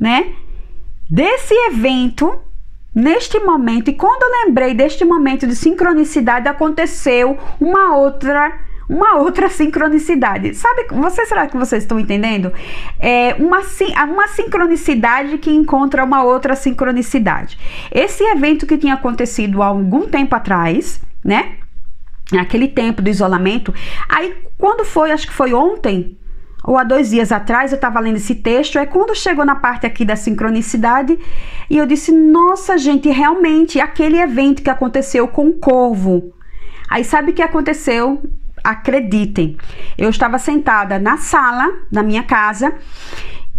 né, 0.00 0.32
desse 1.10 1.54
evento 1.66 2.38
neste 2.94 3.40
momento 3.40 3.88
e 3.88 3.94
quando 3.94 4.22
eu 4.22 4.46
lembrei 4.46 4.74
deste 4.74 5.04
momento 5.04 5.46
de 5.46 5.56
sincronicidade 5.56 6.46
aconteceu 6.46 7.38
uma 7.58 7.96
outra 7.96 8.52
uma 8.92 9.16
outra 9.16 9.48
sincronicidade. 9.48 10.54
Sabe, 10.54 10.86
você 10.90 11.24
será 11.24 11.46
que 11.46 11.56
vocês 11.56 11.82
estão 11.82 11.98
entendendo? 11.98 12.52
É 13.00 13.34
uma, 13.38 13.62
uma 14.04 14.28
sincronicidade 14.28 15.38
que 15.38 15.50
encontra 15.50 16.04
uma 16.04 16.22
outra 16.22 16.54
sincronicidade. 16.54 17.58
Esse 17.90 18.22
evento 18.24 18.66
que 18.66 18.76
tinha 18.76 18.94
acontecido 18.94 19.62
há 19.62 19.66
algum 19.66 20.06
tempo 20.06 20.36
atrás, 20.36 21.00
né? 21.24 21.54
Naquele 22.30 22.68
tempo 22.68 23.00
do 23.00 23.08
isolamento. 23.08 23.72
Aí, 24.08 24.34
quando 24.58 24.84
foi, 24.84 25.10
acho 25.10 25.26
que 25.26 25.32
foi 25.32 25.54
ontem, 25.54 26.18
ou 26.62 26.78
há 26.78 26.84
dois 26.84 27.10
dias 27.10 27.32
atrás, 27.32 27.72
eu 27.72 27.76
estava 27.76 27.98
lendo 27.98 28.16
esse 28.16 28.34
texto, 28.34 28.78
é 28.78 28.86
quando 28.86 29.16
chegou 29.16 29.44
na 29.44 29.56
parte 29.56 29.86
aqui 29.86 30.04
da 30.04 30.16
sincronicidade, 30.16 31.18
e 31.68 31.78
eu 31.78 31.86
disse: 31.86 32.12
Nossa, 32.12 32.76
gente, 32.76 33.08
realmente, 33.08 33.80
aquele 33.80 34.18
evento 34.18 34.62
que 34.62 34.70
aconteceu 34.70 35.26
com 35.26 35.48
o 35.48 35.54
corvo. 35.54 36.32
Aí, 36.88 37.04
sabe 37.04 37.30
o 37.30 37.34
que 37.34 37.42
aconteceu? 37.42 38.22
Acreditem, 38.62 39.56
eu 39.96 40.10
estava 40.10 40.38
sentada 40.38 40.98
na 40.98 41.16
sala 41.16 41.68
da 41.90 42.02
minha 42.02 42.22
casa 42.22 42.74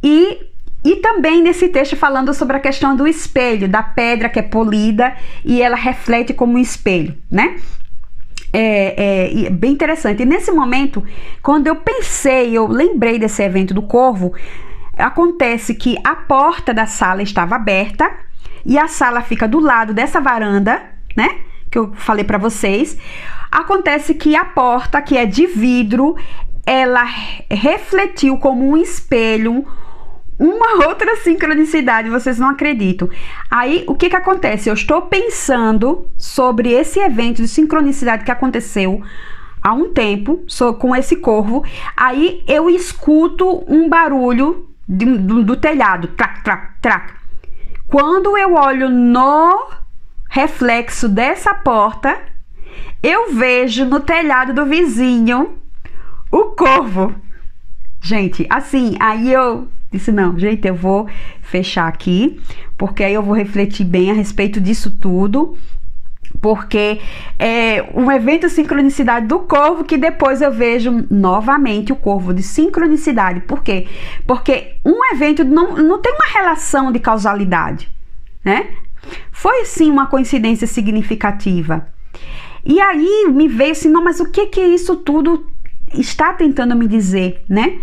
e 0.02 0.52
e 0.86 0.98
também 0.98 1.42
nesse 1.42 1.70
texto 1.70 1.96
falando 1.96 2.34
sobre 2.34 2.58
a 2.58 2.60
questão 2.60 2.94
do 2.94 3.08
espelho, 3.08 3.70
da 3.70 3.82
pedra 3.82 4.28
que 4.28 4.38
é 4.38 4.42
polida 4.42 5.16
e 5.46 5.62
ela 5.62 5.78
reflete 5.78 6.34
como 6.34 6.56
um 6.56 6.58
espelho, 6.58 7.18
né? 7.32 7.56
é, 8.54 9.46
é, 9.46 9.50
bem 9.50 9.72
interessante. 9.72 10.22
E 10.22 10.26
nesse 10.26 10.52
momento, 10.52 11.04
quando 11.42 11.66
eu 11.66 11.76
pensei, 11.78 12.56
eu 12.56 12.68
lembrei 12.68 13.18
desse 13.18 13.42
evento 13.42 13.74
do 13.74 13.82
Corvo, 13.82 14.32
acontece 14.96 15.74
que 15.74 15.98
a 16.04 16.16
porta 16.16 16.72
da 16.72 16.86
sala 16.86 17.24
estava 17.24 17.56
aberta 17.56 18.10
e 18.64 18.78
a 18.78 18.88
sala 18.88 19.22
fica 19.22 19.48
do 19.48 19.60
lado 19.60 19.94
dessa 19.94 20.22
varanda, 20.22 20.82
né? 21.18 21.40
Que 21.72 21.80
eu 21.80 21.92
falei 21.96 22.24
para 22.24 22.38
vocês. 22.38 22.96
Acontece 23.54 24.16
que 24.16 24.36
a 24.36 24.44
porta, 24.44 25.00
que 25.00 25.16
é 25.16 25.28
de 25.28 25.46
vidro, 25.46 26.16
ela 26.66 27.04
refletiu 27.52 28.36
como 28.40 28.68
um 28.68 28.76
espelho 28.76 29.64
uma 30.40 30.88
outra 30.90 31.18
sincronicidade, 31.18 32.10
vocês 32.10 32.40
não 32.40 32.50
acreditam. 32.50 33.08
Aí, 33.52 33.84
o 33.88 33.94
que 33.94 34.10
que 34.10 34.16
acontece? 34.16 34.70
Eu 34.70 34.74
estou 34.74 35.04
pensando 35.04 36.08
sobre 36.18 36.72
esse 36.72 37.00
evento 37.00 37.44
de 37.44 37.48
sincronicidade 37.48 38.26
que 38.26 38.32
aconteceu 38.32 39.04
há 39.62 39.72
um 39.72 39.94
tempo 39.94 40.44
sou 40.48 40.74
com 40.74 40.96
esse 40.96 41.18
corvo. 41.18 41.64
Aí 41.96 42.44
eu 42.48 42.68
escuto 42.68 43.64
um 43.72 43.88
barulho 43.88 44.68
de, 44.90 45.06
do, 45.06 45.44
do 45.44 45.56
telhado, 45.56 46.08
trac, 46.08 46.44
trac, 46.44 46.82
trac. 46.82 47.14
Quando 47.88 48.36
eu 48.36 48.56
olho 48.56 48.90
no 48.90 49.70
reflexo 50.28 51.08
dessa 51.08 51.54
porta, 51.54 52.33
eu 53.02 53.34
vejo 53.34 53.86
no 53.86 54.00
telhado 54.00 54.54
do 54.54 54.66
vizinho 54.66 55.58
o 56.32 56.46
corvo. 56.56 57.14
Gente, 58.02 58.46
assim, 58.50 58.96
aí 59.00 59.32
eu 59.32 59.68
Disse: 59.94 60.12
não, 60.12 60.38
gente, 60.40 60.68
eu 60.68 60.74
vou 60.74 61.08
fechar 61.40 61.88
aqui, 61.88 62.42
porque 62.76 63.04
aí 63.04 63.14
eu 63.14 63.22
vou 63.22 63.36
refletir 63.36 63.86
bem 63.86 64.10
a 64.10 64.14
respeito 64.16 64.60
disso 64.60 64.90
tudo. 64.90 65.56
Porque 66.42 67.00
é 67.38 67.88
um 67.94 68.12
evento 68.12 68.48
de 68.48 68.54
sincronicidade 68.54 69.28
do 69.28 69.42
corvo 69.42 69.84
que 69.84 69.96
depois 69.96 70.42
eu 70.42 70.52
vejo 70.52 71.06
novamente 71.12 71.94
o 71.94 71.96
corvo 71.96 72.34
de 72.34 72.42
sincronicidade. 72.42 73.42
Por 73.42 73.62
quê? 73.62 73.88
Porque 74.26 74.78
um 74.84 75.06
evento 75.14 75.44
não, 75.44 75.76
não 75.76 76.02
tem 76.02 76.12
uma 76.12 76.26
relação 76.26 76.92
de 76.92 77.00
causalidade, 77.00 77.88
né? 78.44 78.66
Foi 79.32 79.64
sim 79.66 79.92
uma 79.92 80.08
coincidência 80.08 80.66
significativa. 80.66 81.88
E 82.66 82.80
aí 82.80 83.26
me 83.30 83.48
veio 83.48 83.72
assim, 83.72 83.90
não, 83.90 84.04
mas 84.04 84.20
o 84.20 84.32
que 84.32 84.48
que 84.48 84.62
isso 84.62 84.96
tudo 84.98 85.46
está 85.94 86.34
tentando 86.34 86.76
me 86.76 86.88
dizer, 86.88 87.44
né? 87.48 87.80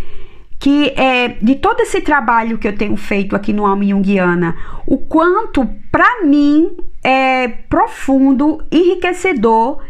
que 0.60 0.92
é, 0.94 1.28
de 1.40 1.54
todo 1.54 1.80
esse 1.80 2.02
trabalho 2.02 2.58
que 2.58 2.68
eu 2.68 2.76
tenho 2.76 2.94
feito 2.94 3.34
aqui 3.34 3.50
no 3.50 3.64
Alma 3.64 3.82
Jungiana, 3.82 4.54
o 4.86 4.98
quanto 4.98 5.66
para 5.90 6.22
mim 6.22 6.76
é 7.02 7.48
profundo, 7.48 8.62
enriquecedor, 8.70 9.82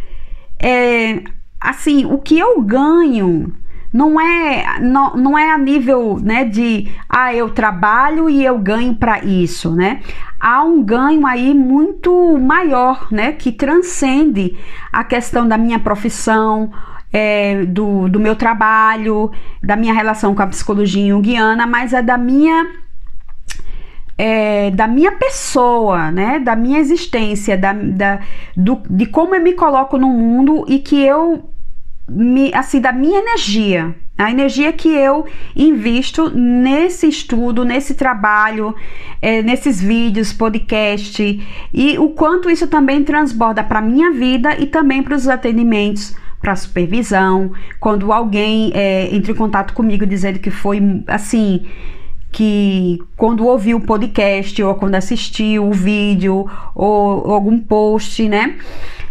é, 0.61 1.25
assim, 1.61 2.05
o 2.07 2.19
que 2.19 2.39
eu 2.39 2.63
ganho 2.63 3.53
não 3.93 4.21
é 4.21 4.79
não, 4.81 5.17
não 5.17 5.39
é 5.39 5.51
a 5.51 5.59
nível 5.59 6.19
né 6.23 6.45
de 6.45 6.89
ah 7.09 7.35
eu 7.35 7.51
trabalho 7.51 8.31
e 8.31 8.45
eu 8.45 8.59
ganho 8.59 8.95
para 8.95 9.25
isso 9.25 9.75
né? 9.75 10.01
Há 10.39 10.63
um 10.63 10.83
ganho 10.83 11.27
aí 11.27 11.53
muito 11.53 12.39
maior 12.39 13.09
né 13.11 13.33
que 13.33 13.53
transcende 13.53 14.57
a 14.93 15.05
questão 15.05 15.47
da 15.47 15.59
minha 15.59 15.79
profissão 15.79 16.71
é, 17.13 17.65
do, 17.65 18.09
do 18.09 18.21
meu 18.21 18.37
trabalho, 18.37 19.31
da 19.63 19.77
minha 19.77 19.93
relação 19.93 20.35
com 20.35 20.43
a 20.43 20.47
psicologia 20.47 21.09
junguiana, 21.09 21.67
mas 21.67 21.93
é 21.93 22.03
da 22.03 22.17
minha 22.17 22.67
é, 24.17 24.71
da 24.71 24.87
minha 24.87 25.13
pessoa, 25.13 26.11
né, 26.11 26.39
da 26.39 26.55
minha 26.55 26.79
existência, 26.79 27.57
da, 27.57 27.73
da, 27.73 28.21
do, 28.55 28.83
de 28.91 29.07
como 29.07 29.35
eu 29.35 29.41
me 29.41 29.55
coloco 29.55 29.97
no 29.97 30.09
mundo 30.09 30.67
e 30.69 30.79
que 30.79 31.03
eu 31.03 31.49
assim, 32.55 32.81
da 32.81 32.93
minha 32.93 33.21
energia, 33.21 33.95
a 34.19 34.31
energia 34.31 34.73
que 34.73 34.89
eu 34.89 35.27
invisto 35.57 36.31
nesse 36.31 37.09
estudo, 37.09 37.65
nesse 37.65 37.95
trabalho, 37.95 38.75
é, 39.23 39.43
nesses 39.43 39.81
vídeos, 39.81 40.33
podcast 40.33 41.41
e 41.73 41.99
o 41.99 42.11
quanto 42.11 42.51
isso 42.51 42.67
também 42.67 43.03
transborda 43.03 43.65
para 43.65 43.81
minha 43.81 44.11
vida 44.11 44.59
e 44.59 44.67
também 44.67 45.03
para 45.03 45.15
os 45.15 45.27
atendimentos 45.29 46.15
para 46.41 46.57
supervisão, 46.57 47.53
quando 47.79 48.13
alguém 48.13 48.71
é, 48.75 49.15
entra 49.15 49.33
em 49.33 49.35
contato 49.35 49.75
comigo 49.75 50.07
dizendo 50.07 50.39
que 50.39 50.51
foi 50.51 50.81
assim 51.07 51.67
que 52.33 52.99
quando 53.17 53.47
ouviu 53.47 53.79
o 53.79 53.81
podcast 53.81 54.63
ou 54.63 54.75
quando 54.75 54.95
assistiu 54.95 55.67
o 55.67 55.73
vídeo 55.73 56.49
ou, 56.75 57.27
ou 57.27 57.33
algum 57.33 57.59
post, 57.59 58.29
né? 58.29 58.57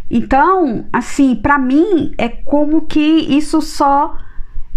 Então, 0.09 0.85
assim, 0.91 1.35
para 1.35 1.59
mim 1.59 2.13
é 2.17 2.27
como 2.27 2.81
que 2.81 2.99
isso 2.99 3.61
só 3.61 4.17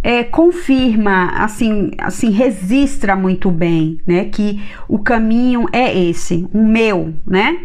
é, 0.02 0.24
confirma, 0.24 1.30
assim, 1.36 1.92
assim, 1.98 2.30
registra 2.30 3.14
muito 3.14 3.50
bem, 3.50 3.98
né? 4.06 4.24
Que 4.24 4.60
o 4.88 4.98
caminho 4.98 5.66
é 5.72 5.96
esse, 5.96 6.46
o 6.52 6.62
meu, 6.62 7.14
né? 7.26 7.56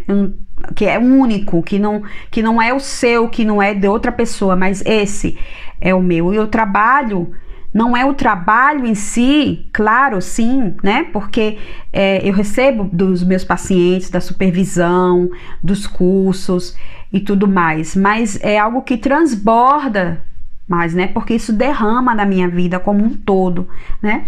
Que 0.75 0.85
é 0.85 0.99
único, 0.99 1.63
que 1.63 1.79
não, 1.79 2.03
que 2.29 2.41
não 2.41 2.61
é 2.61 2.73
o 2.73 2.79
seu, 2.79 3.27
que 3.27 3.43
não 3.43 3.61
é 3.61 3.73
de 3.73 3.87
outra 3.87 4.11
pessoa, 4.11 4.55
mas 4.55 4.83
esse 4.85 5.37
é 5.81 5.93
o 5.93 6.01
meu. 6.01 6.33
E 6.33 6.39
o 6.39 6.47
trabalho 6.47 7.31
não 7.73 7.97
é 7.97 8.05
o 8.05 8.13
trabalho 8.13 8.85
em 8.85 8.95
si, 8.95 9.67
claro, 9.73 10.21
sim, 10.21 10.75
né? 10.83 11.07
Porque 11.11 11.57
é, 11.91 12.27
eu 12.27 12.33
recebo 12.33 12.83
dos 12.91 13.23
meus 13.23 13.43
pacientes, 13.43 14.09
da 14.09 14.21
supervisão, 14.21 15.29
dos 15.61 15.87
cursos 15.87 16.75
e 17.11 17.19
tudo 17.19 17.47
mais, 17.47 17.95
mas 17.95 18.39
é 18.41 18.57
algo 18.57 18.81
que 18.81 18.97
transborda 18.97 20.23
mais, 20.67 20.93
né? 20.93 21.07
Porque 21.07 21.33
isso 21.33 21.53
derrama 21.53 22.13
na 22.13 22.25
minha 22.25 22.49
vida 22.49 22.79
como 22.79 23.03
um 23.03 23.15
todo, 23.15 23.67
né? 24.01 24.25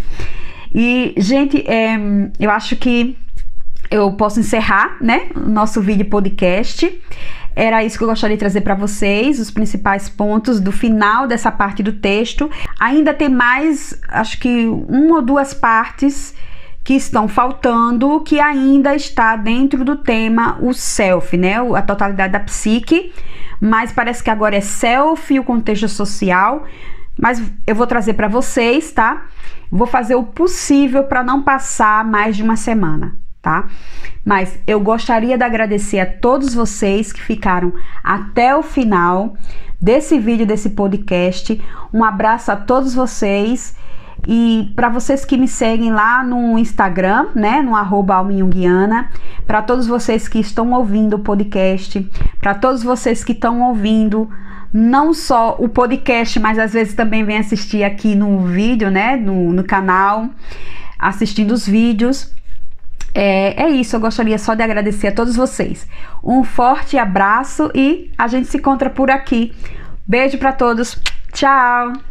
E, 0.74 1.14
gente, 1.18 1.62
é, 1.68 1.98
eu 2.38 2.50
acho 2.50 2.76
que 2.76 3.18
eu 3.90 4.12
posso 4.12 4.40
encerrar, 4.40 4.96
né? 5.00 5.28
O 5.34 5.40
nosso 5.40 5.80
vídeo 5.80 6.06
podcast. 6.06 7.00
Era 7.54 7.84
isso 7.84 7.98
que 7.98 8.04
eu 8.04 8.08
gostaria 8.08 8.36
de 8.36 8.40
trazer 8.40 8.60
para 8.60 8.76
vocês, 8.76 9.40
os 9.40 9.50
principais 9.50 10.08
pontos 10.08 10.60
do 10.60 10.70
final 10.70 11.26
dessa 11.26 11.50
parte 11.50 11.82
do 11.82 11.92
texto. 11.92 12.48
Ainda 12.78 13.12
tem 13.12 13.28
mais, 13.28 14.00
acho 14.08 14.38
que 14.38 14.66
uma 14.88 15.16
ou 15.16 15.22
duas 15.22 15.52
partes 15.52 16.34
que 16.82 16.94
estão 16.94 17.28
faltando, 17.28 18.20
que 18.20 18.40
ainda 18.40 18.94
está 18.94 19.36
dentro 19.36 19.84
do 19.84 19.96
tema 19.96 20.58
o 20.60 20.72
self, 20.72 21.36
né? 21.36 21.56
A 21.76 21.82
totalidade 21.82 22.32
da 22.32 22.40
psique, 22.40 23.12
mas 23.60 23.92
parece 23.92 24.22
que 24.22 24.30
agora 24.30 24.56
é 24.56 24.60
self 24.60 25.32
e 25.32 25.38
o 25.38 25.44
contexto 25.44 25.88
social. 25.88 26.64
Mas 27.18 27.42
eu 27.66 27.74
vou 27.74 27.86
trazer 27.86 28.14
para 28.14 28.28
vocês, 28.28 28.92
tá? 28.92 29.26
Vou 29.70 29.86
fazer 29.86 30.14
o 30.14 30.22
possível 30.22 31.04
para 31.04 31.22
não 31.22 31.42
passar 31.42 32.04
mais 32.04 32.36
de 32.36 32.42
uma 32.42 32.56
semana 32.56 33.16
tá? 33.42 33.68
Mas 34.24 34.58
eu 34.66 34.80
gostaria 34.80 35.36
de 35.36 35.44
agradecer 35.44 35.98
a 35.98 36.06
todos 36.06 36.54
vocês 36.54 37.12
que 37.12 37.20
ficaram 37.20 37.72
até 38.02 38.54
o 38.54 38.62
final 38.62 39.34
desse 39.80 40.18
vídeo, 40.18 40.46
desse 40.46 40.70
podcast. 40.70 41.60
Um 41.92 42.04
abraço 42.04 42.52
a 42.52 42.56
todos 42.56 42.94
vocês. 42.94 43.74
E 44.26 44.70
para 44.76 44.88
vocês 44.88 45.24
que 45.24 45.36
me 45.36 45.48
seguem 45.48 45.90
lá 45.92 46.22
no 46.22 46.58
Instagram, 46.58 47.28
né, 47.34 47.62
no 47.62 47.74
arroba 47.74 48.24
para 49.46 49.62
todos 49.62 49.86
vocês 49.86 50.28
que 50.28 50.38
estão 50.38 50.72
ouvindo 50.72 51.16
o 51.16 51.18
podcast, 51.18 52.08
para 52.40 52.54
todos 52.54 52.82
vocês 52.82 53.24
que 53.24 53.32
estão 53.32 53.62
ouvindo 53.62 54.28
não 54.72 55.12
só 55.12 55.56
o 55.58 55.68
podcast, 55.68 56.38
mas 56.38 56.58
às 56.58 56.72
vezes 56.72 56.94
também 56.94 57.24
vem 57.24 57.38
assistir 57.38 57.82
aqui 57.82 58.14
no 58.14 58.40
vídeo, 58.40 58.90
né, 58.90 59.16
no, 59.16 59.52
no 59.52 59.64
canal, 59.64 60.28
assistindo 60.98 61.52
os 61.52 61.66
vídeos. 61.66 62.32
É, 63.12 63.64
é 63.64 63.68
isso, 63.68 63.96
eu 63.96 64.00
gostaria 64.00 64.38
só 64.38 64.54
de 64.54 64.62
agradecer 64.62 65.08
a 65.08 65.12
todos 65.12 65.34
vocês. 65.34 65.88
Um 66.22 66.44
forte 66.44 66.96
abraço 66.96 67.70
e 67.74 68.12
a 68.16 68.28
gente 68.28 68.48
se 68.48 68.58
encontra 68.58 68.88
por 68.88 69.10
aqui. 69.10 69.52
Beijo 70.06 70.38
para 70.38 70.52
todos. 70.52 71.00
Tchau! 71.32 72.09